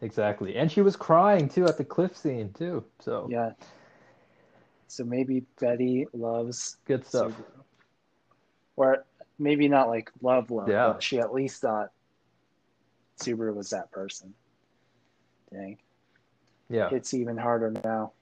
[0.00, 3.52] exactly and she was crying too at the cliff scene too so yeah.
[4.86, 7.44] So maybe Betty loves good stuff Subaru.
[8.76, 9.04] Or
[9.38, 10.88] maybe not like love love, Yeah.
[10.88, 11.90] but she at least thought
[13.18, 14.34] Subaru was that person.
[15.52, 15.78] Dang.
[16.68, 18.12] yeah It's even harder now.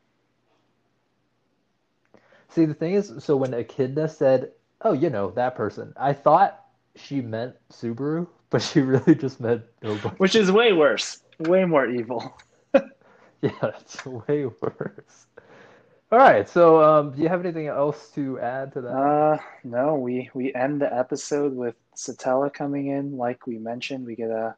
[2.49, 6.62] see the thing is so when Echidna said oh you know that person I thought
[6.97, 11.21] she meant Subaru but she really just meant nobody Which is way worse.
[11.39, 12.37] Way more evil.
[13.43, 13.51] Yeah,
[13.81, 15.27] it's way worse.
[16.13, 18.89] All right, so um, do you have anything else to add to that?
[18.95, 23.17] Uh no, we we end the episode with Satella coming in.
[23.17, 24.55] Like we mentioned, we get a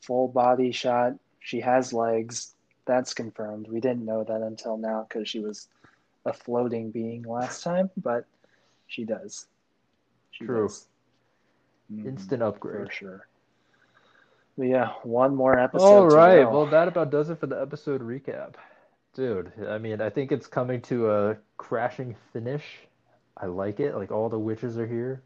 [0.00, 1.12] full body shot.
[1.38, 2.54] She has legs.
[2.84, 3.68] That's confirmed.
[3.68, 5.68] We didn't know that until now because she was
[6.24, 8.24] a floating being last time, but
[8.88, 9.46] she does.
[10.32, 10.62] She True.
[10.66, 10.86] does.
[11.92, 12.92] Mhm, Instant for upgrade.
[12.92, 13.28] sure.
[14.58, 15.84] But yeah, one more episode.
[15.84, 16.50] All right.
[16.50, 18.54] Well, that about does it for the episode recap.
[19.14, 22.64] Dude, I mean, I think it's coming to a crashing finish.
[23.36, 23.94] I like it.
[23.94, 25.22] Like all the witches are here.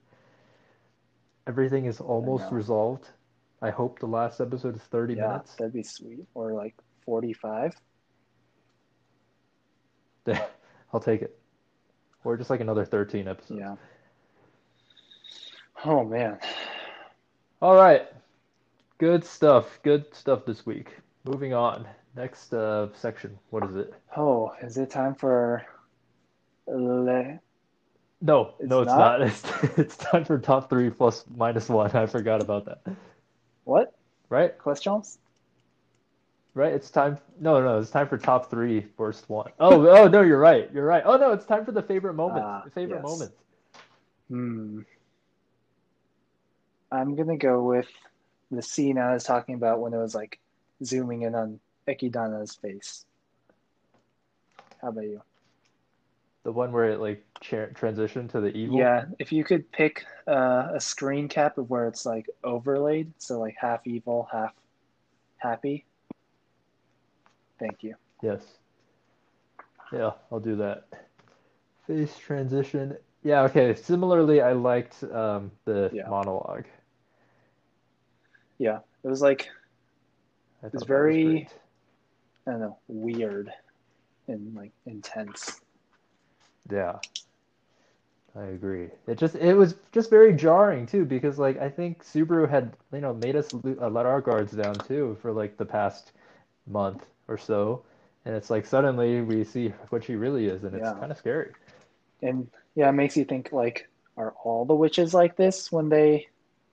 [1.46, 2.57] Everything is almost know.
[2.57, 3.09] resolved.
[3.62, 5.55] I hope the last episode is 30 yeah, minutes.
[5.57, 6.27] that'd be sweet.
[6.35, 7.75] Or like 45.
[10.92, 11.38] I'll take it.
[12.25, 13.61] Or just like another 13 episodes.
[13.61, 13.77] Yeah.
[15.85, 16.38] Oh man.
[17.62, 18.07] All right.
[18.99, 19.79] Good stuff.
[19.83, 20.95] Good stuff this week.
[21.25, 21.87] Moving on.
[22.16, 23.38] Next uh, section.
[23.51, 23.95] What is it?
[24.16, 25.64] Oh, is it time for
[26.66, 27.38] le-
[28.21, 29.21] No, It's no, it's not?
[29.21, 29.23] not.
[29.29, 31.90] It's, it's time for top three plus minus one.
[31.93, 32.83] I forgot about that.
[33.64, 33.95] what?
[34.29, 34.57] Right?
[34.59, 35.19] Questions?
[36.55, 36.73] Right?
[36.73, 37.19] It's time.
[37.38, 39.53] No, no, it's time for top three worst one.
[39.61, 40.69] Oh, oh no, you're right.
[40.75, 41.03] You're right.
[41.07, 42.43] Oh no, it's time for the favorite moments.
[42.45, 43.05] Ah, the favorite yes.
[43.05, 43.35] moments.
[44.29, 44.81] Hmm.
[46.92, 47.88] I'm gonna go with
[48.50, 50.38] the scene I was talking about when it was like
[50.85, 53.05] zooming in on Echidna's face.
[54.83, 55.22] How about you?
[56.42, 58.79] The one where it like transitioned to the evil.
[58.79, 63.38] Yeah, if you could pick uh, a screen cap of where it's like overlaid, so
[63.38, 64.55] like half evil, half
[65.37, 65.85] happy.
[67.59, 67.94] Thank you.
[68.22, 68.40] Yes.
[69.92, 70.87] Yeah, I'll do that.
[71.87, 72.96] Face transition.
[73.22, 73.74] Yeah, okay.
[73.74, 76.09] Similarly, I liked um, the Yeah.
[76.09, 76.64] monologue.
[78.61, 79.49] Yeah, it was like
[80.62, 81.49] It's that was very-
[82.46, 83.51] I don't know, weird
[84.29, 85.61] and like intense.
[86.70, 86.99] Yeah.
[88.37, 88.88] I agree.
[89.09, 93.01] It just it was just very jarring too because like I think Subaru had you
[93.01, 96.12] know made us lo- uh, let our guards down too for like the past
[96.66, 97.83] month or so,
[98.25, 100.94] and it's like suddenly we see what she really is, and it's Yeah.
[101.01, 101.53] kind of scary.
[102.23, 106.29] And yeah, it makes you think like, are all the witches like this when they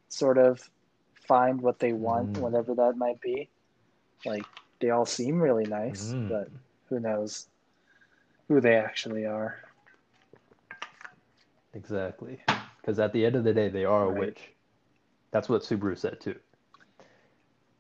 [0.10, 0.70] sort of
[1.28, 2.40] find what they want, Mm.
[2.42, 3.50] whatever that might be?
[4.26, 4.46] Like
[4.80, 6.30] they all seem really nice, Mm.
[6.30, 6.50] but
[6.90, 7.48] who knows
[8.48, 9.60] who they actually are.
[11.74, 12.40] Exactly.
[12.82, 14.54] Because at the end of the day, they are a witch.
[15.32, 16.40] That's what Subaru said too.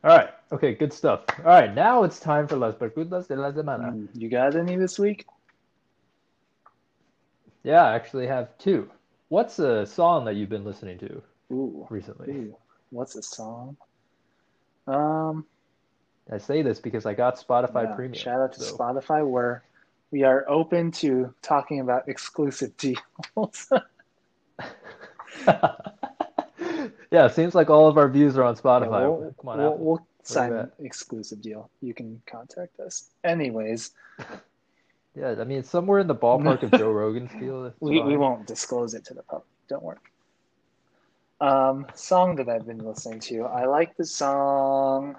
[0.04, 0.30] All right.
[0.52, 1.26] Okay, good stuff.
[1.40, 3.94] All right, now it's time for Las Preguntas de la Semana.
[3.94, 5.26] Mm, You got any this week?
[7.64, 8.90] Yeah, I actually have two.
[9.30, 12.30] What's a song that you've been listening to Ooh, recently?
[12.32, 12.58] ooh,
[12.92, 13.78] what's a song?
[14.88, 15.46] Um,
[16.32, 18.14] I say this because I got Spotify yeah, Premium.
[18.22, 19.64] shout out to so- Spotify where
[20.12, 23.70] we are open to talking about exclusive deals.
[27.12, 29.02] yeah, it seems like all of our views are on Yeah, Spotify.
[29.20, 31.70] we'll, Come on, we'll, we'll sign an exclusive deal.
[31.82, 33.10] You can contact us.
[33.24, 33.92] Anyways,
[35.16, 37.74] Yeah, I mean, somewhere in the ballpark of Joe Rogan's deal.
[37.80, 39.48] we, we won't disclose it to the public.
[39.68, 39.98] Don't worry.
[41.40, 43.44] Um, song that I've been listening to.
[43.44, 45.16] I like the song.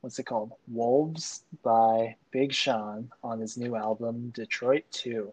[0.00, 0.52] What's it called?
[0.68, 5.32] Wolves by Big Sean on his new album Detroit Two.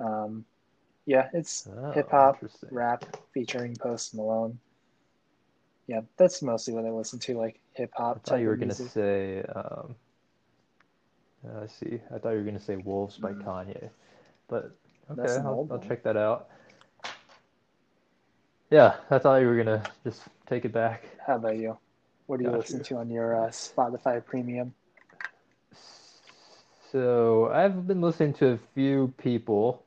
[0.00, 0.44] Um,
[1.04, 4.58] yeah, it's Oh, hip hop rap featuring Post Malone.
[5.86, 8.74] Yeah, that's mostly what I listen to, like hip I hop thought you were gonna
[8.74, 9.42] say.
[9.42, 9.94] Um,
[11.62, 12.00] I see.
[12.12, 13.44] I thought you were going to say Wolves by mm.
[13.44, 13.90] Kanye.
[14.48, 14.72] But
[15.10, 16.48] okay, I'll, I'll check that out.
[18.70, 21.04] Yeah, I thought you were gonna just take it back.
[21.26, 21.78] How about you?
[22.26, 22.84] What do you Got listen you.
[22.84, 24.74] to on your uh, Spotify Premium?
[26.90, 29.84] So I've been listening to a few people.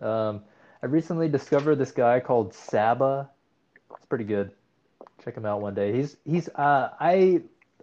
[0.00, 0.42] Um,
[0.82, 3.30] I recently discovered this guy called Saba.
[3.96, 4.50] It's pretty good.
[5.24, 5.92] Check him out one day.
[5.92, 7.42] He's he's uh I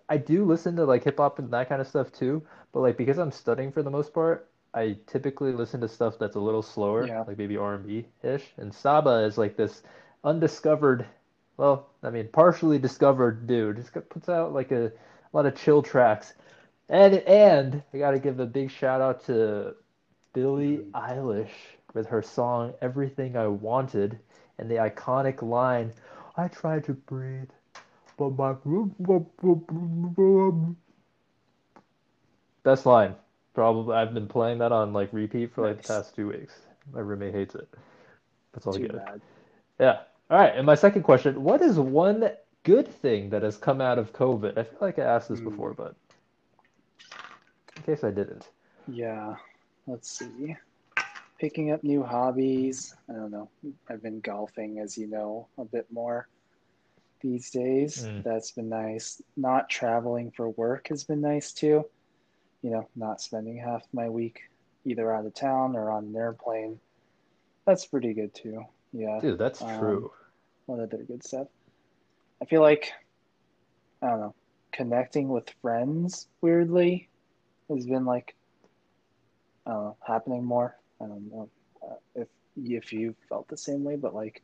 [0.10, 2.98] I do listen to like hip hop and that kind of stuff too, but like
[2.98, 6.62] because I'm studying for the most part, I typically listen to stuff that's a little
[6.62, 7.24] slower, Yeah.
[7.26, 8.44] like maybe R&B ish.
[8.58, 9.84] And Saba is like this
[10.24, 11.06] undiscovered,
[11.58, 13.78] well, I mean partially discovered dude.
[13.78, 14.92] Just puts out like a, a
[15.34, 16.34] lot of chill tracks.
[16.90, 19.76] And and I gotta give a big shout out to
[20.34, 21.52] Billie Eilish
[21.94, 24.20] with her song "Everything I Wanted"
[24.58, 25.94] and the iconic line,
[26.36, 27.50] "I tried to breathe,
[28.18, 28.56] but my
[32.64, 33.16] best line.
[33.54, 36.54] Probably I've been playing that on like repeat for like the past two weeks.
[36.94, 37.68] My roommate hates it.
[38.54, 38.96] That's all Too good.
[39.06, 39.22] bad.
[39.80, 40.00] Yeah.
[40.30, 40.54] All right.
[40.56, 42.30] And my second question: What is one
[42.64, 44.58] good thing that has come out of COVID?
[44.58, 45.50] I feel like I asked this Hmm.
[45.50, 45.96] before, but
[47.78, 48.50] in case I didn't.
[48.88, 49.36] Yeah.
[49.88, 50.56] Let's see.
[51.40, 52.96] Picking up new hobbies.
[53.10, 53.50] I don't know.
[53.90, 56.28] I've been golfing, as you know, a bit more
[57.22, 58.04] these days.
[58.06, 58.24] Mm.
[58.24, 59.22] That's been nice.
[59.38, 61.86] Not traveling for work has been nice too.
[62.62, 64.42] You know, not spending half my week
[64.86, 66.80] either out of town or on an airplane.
[67.66, 68.66] That's pretty good too.
[68.92, 69.20] Yeah.
[69.22, 70.12] Dude, that's Um, true.
[70.74, 71.48] Other good stuff?
[72.42, 72.92] I feel like
[74.02, 74.36] I don't know,
[74.72, 77.10] connecting with friends weirdly
[77.70, 78.36] has been like,
[79.66, 80.76] I happening more.
[81.02, 81.50] I don't know
[81.84, 84.42] uh, if if you felt the same way, but like,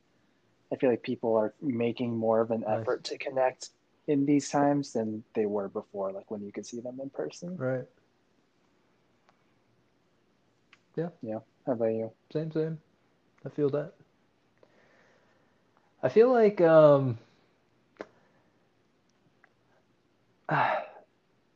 [0.71, 2.81] I feel like people are making more of an Nice.
[2.81, 3.69] effort to connect
[4.07, 7.57] in these times than they were before, like when you could see them in person.
[7.57, 7.85] Right.
[10.95, 11.09] Yeah.
[11.21, 11.39] Yeah.
[11.65, 12.11] How about you?
[12.31, 12.77] Same, same.
[13.45, 13.93] I feel that.
[16.05, 17.17] I feel like um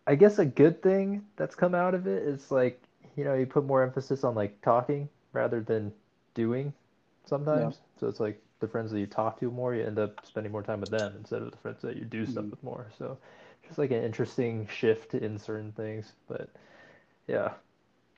[0.08, 2.82] I guess a good thing that's come out of it is like,
[3.16, 5.93] you know, you put more emphasis on like talking rather than
[6.34, 6.74] doing
[7.26, 7.76] sometimes.
[7.76, 8.00] Yeah.
[8.00, 10.64] So it's like the friends that you talk to more, you end up spending more
[10.64, 12.52] time with them instead of the friends that you do stuff Mhm.
[12.52, 12.88] with more.
[12.97, 13.18] So
[13.68, 16.14] just like an interesting shift in certain things.
[16.28, 16.50] But
[17.28, 17.54] yeah.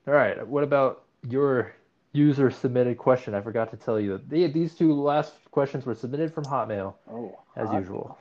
[0.07, 0.45] All right.
[0.47, 1.73] What about your
[2.13, 3.33] user submitted question?
[3.33, 6.95] I forgot to tell you that the, these two last questions were submitted from Hotmail
[7.09, 8.17] Oh, as usual.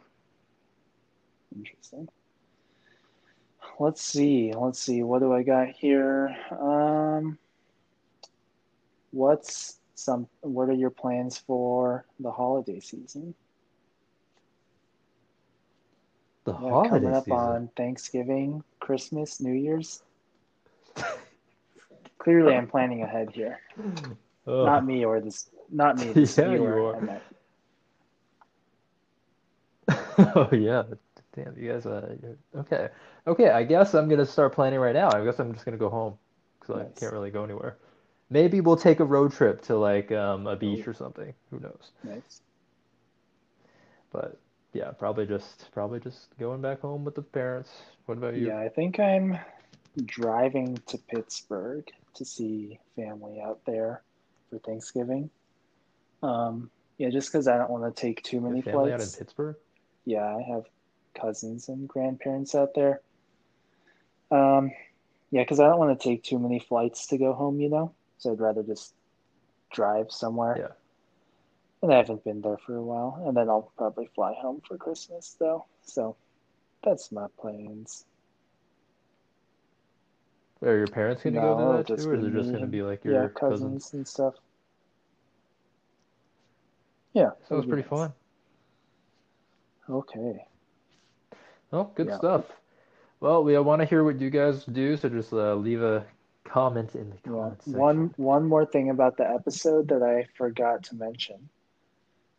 [1.56, 2.08] Interesting.
[3.78, 4.52] Let's see.
[4.52, 5.02] Let's see.
[5.02, 6.36] What do I got here?
[6.50, 7.38] Um,
[9.10, 10.28] what's some?
[10.42, 13.34] What are your plans for the holiday season?
[16.44, 17.38] The Yeah, holiday coming up season.
[17.38, 20.02] on Thanksgiving, Christmas, New Year's.
[22.20, 23.60] Clearly, I'm planning ahead here.
[24.46, 24.64] Oh.
[24.64, 25.50] Not me or this.
[25.70, 26.12] Not me.
[26.12, 27.20] This Yeah, you are.
[30.18, 30.82] Oh yeah,
[31.34, 31.86] damn you guys.
[31.86, 32.14] Uh,
[32.54, 32.88] okay,
[33.26, 33.48] okay.
[33.50, 35.10] I guess I'm gonna start planning right now.
[35.10, 36.18] I guess I'm just gonna go home
[36.60, 37.78] because I can't really go anywhere.
[38.28, 41.32] Maybe we'll take a road trip to like um, a beach or something.
[41.50, 41.90] Who knows?
[42.04, 42.42] Nice.
[44.12, 44.38] But
[44.74, 47.70] yeah, probably just probably just going back home with the parents.
[48.04, 48.48] What about you?
[48.48, 49.38] Yeah, I think I'm
[50.04, 54.02] driving to Pittsburgh to see family out there
[54.48, 55.30] for Thanksgiving.
[56.22, 59.16] Um, yeah, just because I don't want to take too many family out in flights.
[59.16, 59.56] Pittsburgh.
[60.04, 60.64] Yeah, I have
[61.14, 63.00] cousins and grandparents out there.
[64.30, 64.70] Um,
[65.30, 67.94] yeah, because I don't want to take too many flights to go home, you know?
[68.18, 68.94] So I'd rather just
[69.72, 70.56] drive somewhere.
[70.58, 70.72] Yeah.
[71.82, 73.22] And I haven't been there for a while.
[73.26, 75.64] And then I'll probably fly home for Christmas, though.
[75.82, 76.16] So
[76.84, 78.04] that's my plans.
[80.62, 82.82] Are your parents gonna No, go to that too, or is it just gonna be
[82.82, 83.40] like your yeah, cousins?
[83.40, 84.34] cousins and stuff.
[87.14, 87.90] Yeah, So it'll be pretty nice.
[87.90, 88.12] fun.
[89.88, 90.46] Okay.
[91.72, 92.18] Oh, good Yeah.
[92.18, 92.44] stuff.
[93.20, 96.06] Well, we want to hear what you guys do, so just uh, leave a
[96.44, 97.50] comment in the Yeah.
[97.64, 101.48] One one more thing about the episode that I forgot to mention.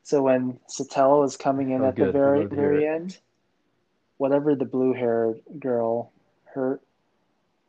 [0.03, 2.13] So when Satella was coming in Oh, at good.
[2.13, 2.87] the very to very it.
[2.87, 3.19] end,
[4.17, 6.11] whatever the blue haired girl,
[6.53, 6.79] her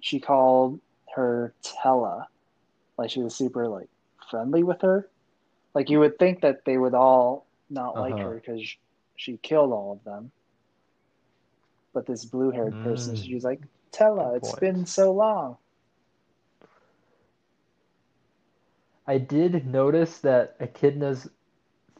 [0.02, 0.78] she called
[1.14, 2.28] her Tella.
[2.98, 3.88] Like she was super like
[4.30, 5.08] friendly with her.
[5.74, 8.24] Like you would think that they would all not like Uh-huh.
[8.24, 8.60] her because
[9.16, 10.30] she killed all of them.
[11.94, 13.24] But this blue haired person, Mm.
[13.24, 15.56] she was like, Tella, it's been so long.
[19.06, 21.28] I did notice that Echidna's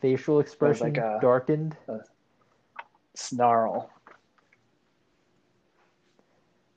[0.00, 1.76] facial expression like a- darkened.
[3.14, 3.90] Snarl.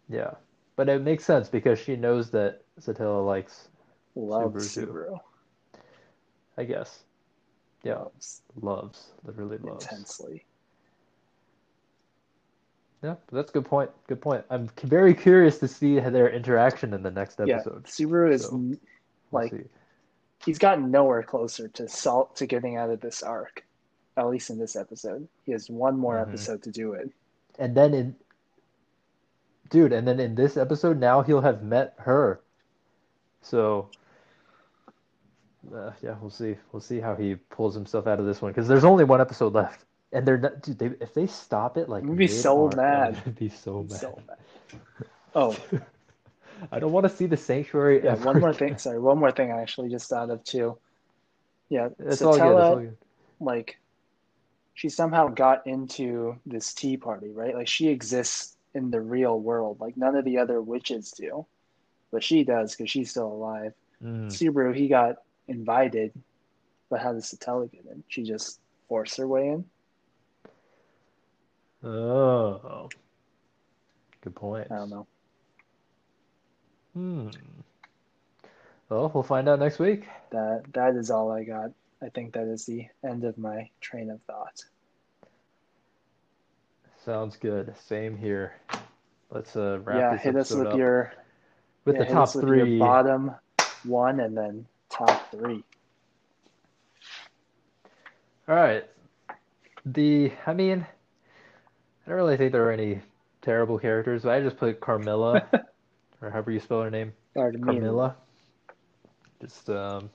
[0.09, 0.35] Yeah,
[0.75, 3.67] but it makes sense because she knows that Satella likes,
[4.15, 4.87] Loves Subaru.
[4.87, 5.19] Subaru.
[6.57, 7.03] I guess.
[7.83, 9.83] Yeah, Loves loves, literally loves.
[9.85, 10.45] intensely.
[13.03, 13.91] Yeah, that's a good point.
[14.07, 14.43] Good point.
[14.49, 17.83] I'm very curious to see their interaction in the next episode.
[17.85, 17.91] Yeah.
[18.07, 18.77] Subaru is So, We'll
[19.31, 19.63] like see.
[20.45, 23.63] he's gotten nowhere closer to salt to getting out of this arc.
[24.17, 26.21] At least in this episode, he has one more Mhm.
[26.29, 27.09] episode to do it.
[27.59, 28.15] And then in,
[29.69, 32.41] dude, and then in this episode, now he'll have met her.
[33.41, 33.89] So,
[35.73, 36.55] uh, yeah, we'll see.
[36.71, 39.53] We'll see how he pulls himself out of this one because there's only one episode
[39.53, 40.79] left, and they're not, dude.
[40.79, 43.21] They, if they stop it like gonna be so mad.
[43.25, 43.99] I'm be so mad.
[43.99, 44.37] So bad.
[45.35, 45.55] Oh,
[46.71, 48.15] I don't want to see the sanctuary yeah.
[48.15, 48.69] One more again.
[48.69, 48.77] thing.
[48.77, 49.51] Sorry, one more thing.
[49.51, 50.77] I actually just thought of too.
[51.69, 52.51] Yeah, It's all good.
[52.51, 52.97] It's all good.
[53.39, 53.77] like,
[54.75, 57.55] she somehow got into this tea party, right?
[57.55, 59.79] Like, she exists in the real world.
[59.79, 61.45] Like, none of the other witches do,
[62.11, 63.73] but she does because she's still alive.
[64.03, 64.27] Mm.
[64.27, 65.15] Subaru, he got
[65.47, 66.11] invited,
[66.89, 68.03] but how does Satella get in?
[68.07, 69.65] She just forced her way in.
[71.83, 72.89] Oh,
[74.21, 74.71] good point.
[74.71, 75.07] I don't know.
[76.93, 77.29] Hmm.
[78.89, 80.05] Well, we'll find out next week.
[80.31, 81.71] That that is all I got.
[82.01, 84.63] I think that is the end of my train of thought.
[87.05, 87.71] Sounds good.
[87.77, 88.55] Same here.
[89.29, 90.01] Let's uh, wrap up.
[90.01, 91.13] yeah, hit us with up your
[91.85, 92.79] with yeah, the top us with your three.
[92.79, 93.35] bottom
[93.83, 95.63] one and then top three.
[98.47, 98.85] All right.
[99.85, 103.01] The, I mean, I don't really think there are any
[103.43, 105.47] terrible characters, but I just put Carmilla,
[106.23, 107.13] or however you spell her name.
[107.35, 108.15] Carmilla.
[109.39, 110.09] Just um,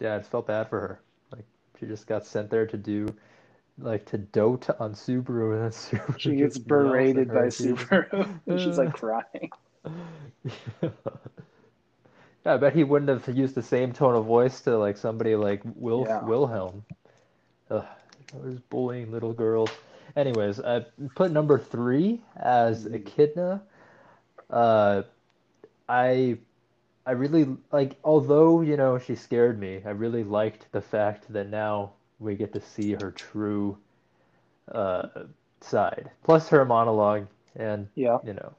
[0.00, 1.00] yeah, I felt bad for her.
[1.32, 1.46] Like
[1.78, 3.06] she just got sent there to do,
[3.82, 7.46] like to dote on Subaru, and then Subaru She gets just yells at berated by
[7.46, 8.40] Subaru.
[8.48, 9.50] and She's like crying.
[12.44, 15.36] Yeah, I bet he wouldn't have used the same tone of voice to like somebody
[15.36, 16.20] like Wil Yeah.
[16.20, 16.84] Wilhelm.
[17.70, 17.86] Ugh,
[18.34, 19.70] always bullying little girls.
[20.16, 22.94] Anyways, I put number three as Mhm.
[22.94, 23.62] Echidna.
[24.50, 25.02] Uh,
[25.88, 26.38] I
[27.06, 29.82] I really like, although you know she scared me.
[29.84, 33.78] I really liked the fact that now we get to see her true
[34.72, 35.08] uh
[35.60, 36.10] side.
[36.22, 38.18] Plus her monologue, and Yeah.
[38.24, 38.54] you know,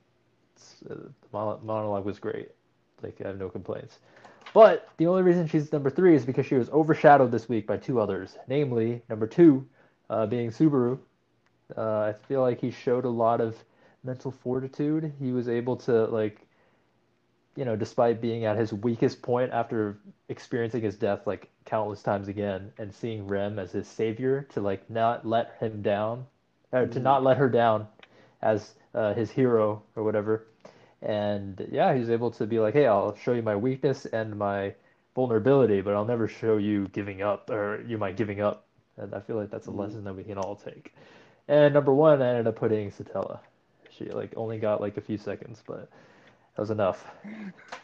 [0.89, 2.49] uh, the monologue was great.
[3.01, 3.99] Like I have no complaints.
[4.53, 7.78] But the only reason she's number three is because she was overshadowed this week by
[7.78, 9.66] two others, namely number two,
[10.09, 10.99] uh, being Subaru.
[11.78, 13.55] Uh, I feel like he showed a lot of
[14.03, 15.14] mental fortitude.
[15.20, 16.45] He was able to like,
[17.55, 19.99] you know, despite being at his weakest point after
[20.30, 24.89] experiencing his death like countless times again, and seeing Rem as his savior to like
[24.89, 26.26] not let him down,
[26.72, 27.88] or to not let her down
[28.41, 30.47] as uh, his hero or whatever.
[31.01, 34.74] And yeah, he's able to be like, hey, I'll show you my weakness and my
[35.16, 38.66] vulnerability, but I'll never show you giving up or you my giving up.
[38.97, 39.78] And I feel like that's a Mhm.
[39.78, 40.93] lesson that we can all take.
[41.47, 43.39] And number one, I ended up putting Satella.
[43.89, 45.89] She like only got like a few seconds, but
[46.55, 47.09] that was enough.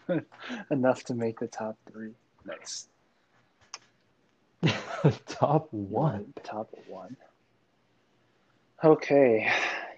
[0.71, 2.13] Enough to make the top three.
[2.45, 2.87] Nice.
[5.27, 6.33] Top one.
[6.43, 7.15] Top one.
[8.83, 9.49] Okay.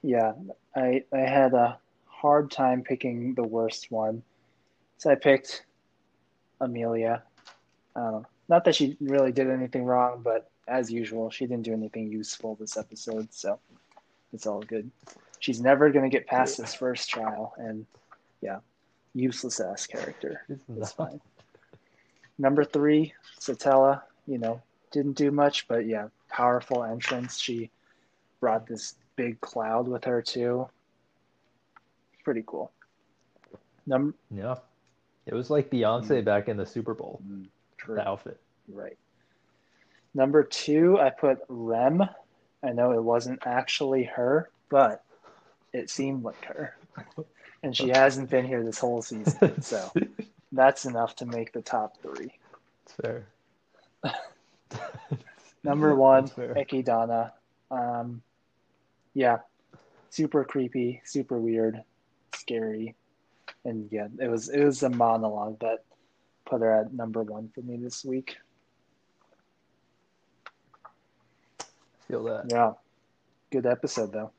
[0.01, 0.33] Yeah.
[0.75, 4.21] I I had a hard time picking the worst one.
[4.97, 5.65] So I picked
[6.61, 7.23] Emilia.
[7.95, 12.11] Um, not that she really did anything wrong, but as usual, she didn't do anything
[12.11, 13.59] useful this episode, so
[14.33, 14.89] it's all good.
[15.39, 17.85] She's never gonna get past this first trial, and
[18.41, 18.59] yeah,
[19.13, 20.43] useless ass character.
[20.49, 21.21] It's It's fine.
[22.37, 24.61] Number three, Satella, you know,
[24.91, 27.39] didn't do much, but yeah, powerful entrance.
[27.39, 27.69] She
[28.39, 30.69] brought this big cloud with her too.
[32.23, 32.71] Pretty cool.
[33.85, 34.55] Number Yeah.
[35.25, 36.25] It was like Beyonce mm.
[36.25, 37.45] back in the Super Bowl, mm,
[37.77, 37.95] true.
[37.95, 38.39] the outfit.
[38.67, 38.97] Right.
[40.13, 42.03] Number two, I put Rem.
[42.63, 45.03] I know it wasn't actually her, but
[45.71, 46.75] it seemed like her.
[47.61, 49.91] And she hasn't been here this whole season, so
[50.53, 52.31] that's enough to make the top three.
[53.01, 53.27] Fair.
[55.63, 56.57] Number one, fair.
[56.57, 57.33] Echidna.
[57.71, 58.21] Um,
[59.13, 59.39] yeah,
[60.09, 61.83] super creepy, super weird,
[62.35, 62.95] scary,
[63.65, 65.83] and yeah, it was it was a monologue that
[66.45, 68.37] put her at number one for me this week.
[72.07, 72.45] Feel that.
[72.49, 72.73] Yeah,
[73.51, 74.31] good episode though.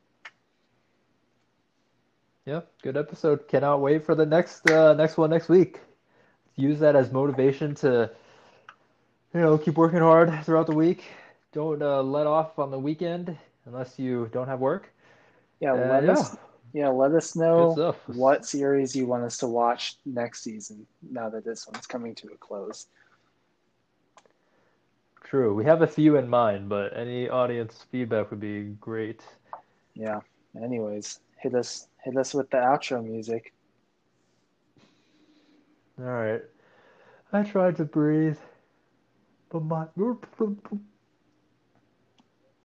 [2.46, 3.46] Yeah, good episode.
[3.46, 5.80] Cannot wait for the next uh, next one next week.
[6.56, 8.10] Use that as motivation to,
[9.34, 11.04] you know, keep working hard throughout the week.
[11.52, 14.92] Don't uh, let off on the weekend unless you don't have work.
[15.60, 16.36] Yeah, let yeah, us
[16.72, 20.86] yeah let us know what series you want us to watch next season.
[21.10, 22.86] Now that this one's coming to a close.
[25.22, 25.54] True.
[25.54, 29.22] We have a few in mind, but any audience feedback would be great.
[29.94, 30.20] Yeah.
[30.60, 33.52] Anyways, hit us hit us with the outro music.
[36.00, 36.42] All right.
[37.32, 38.38] I tried to breathe,
[39.50, 39.86] but my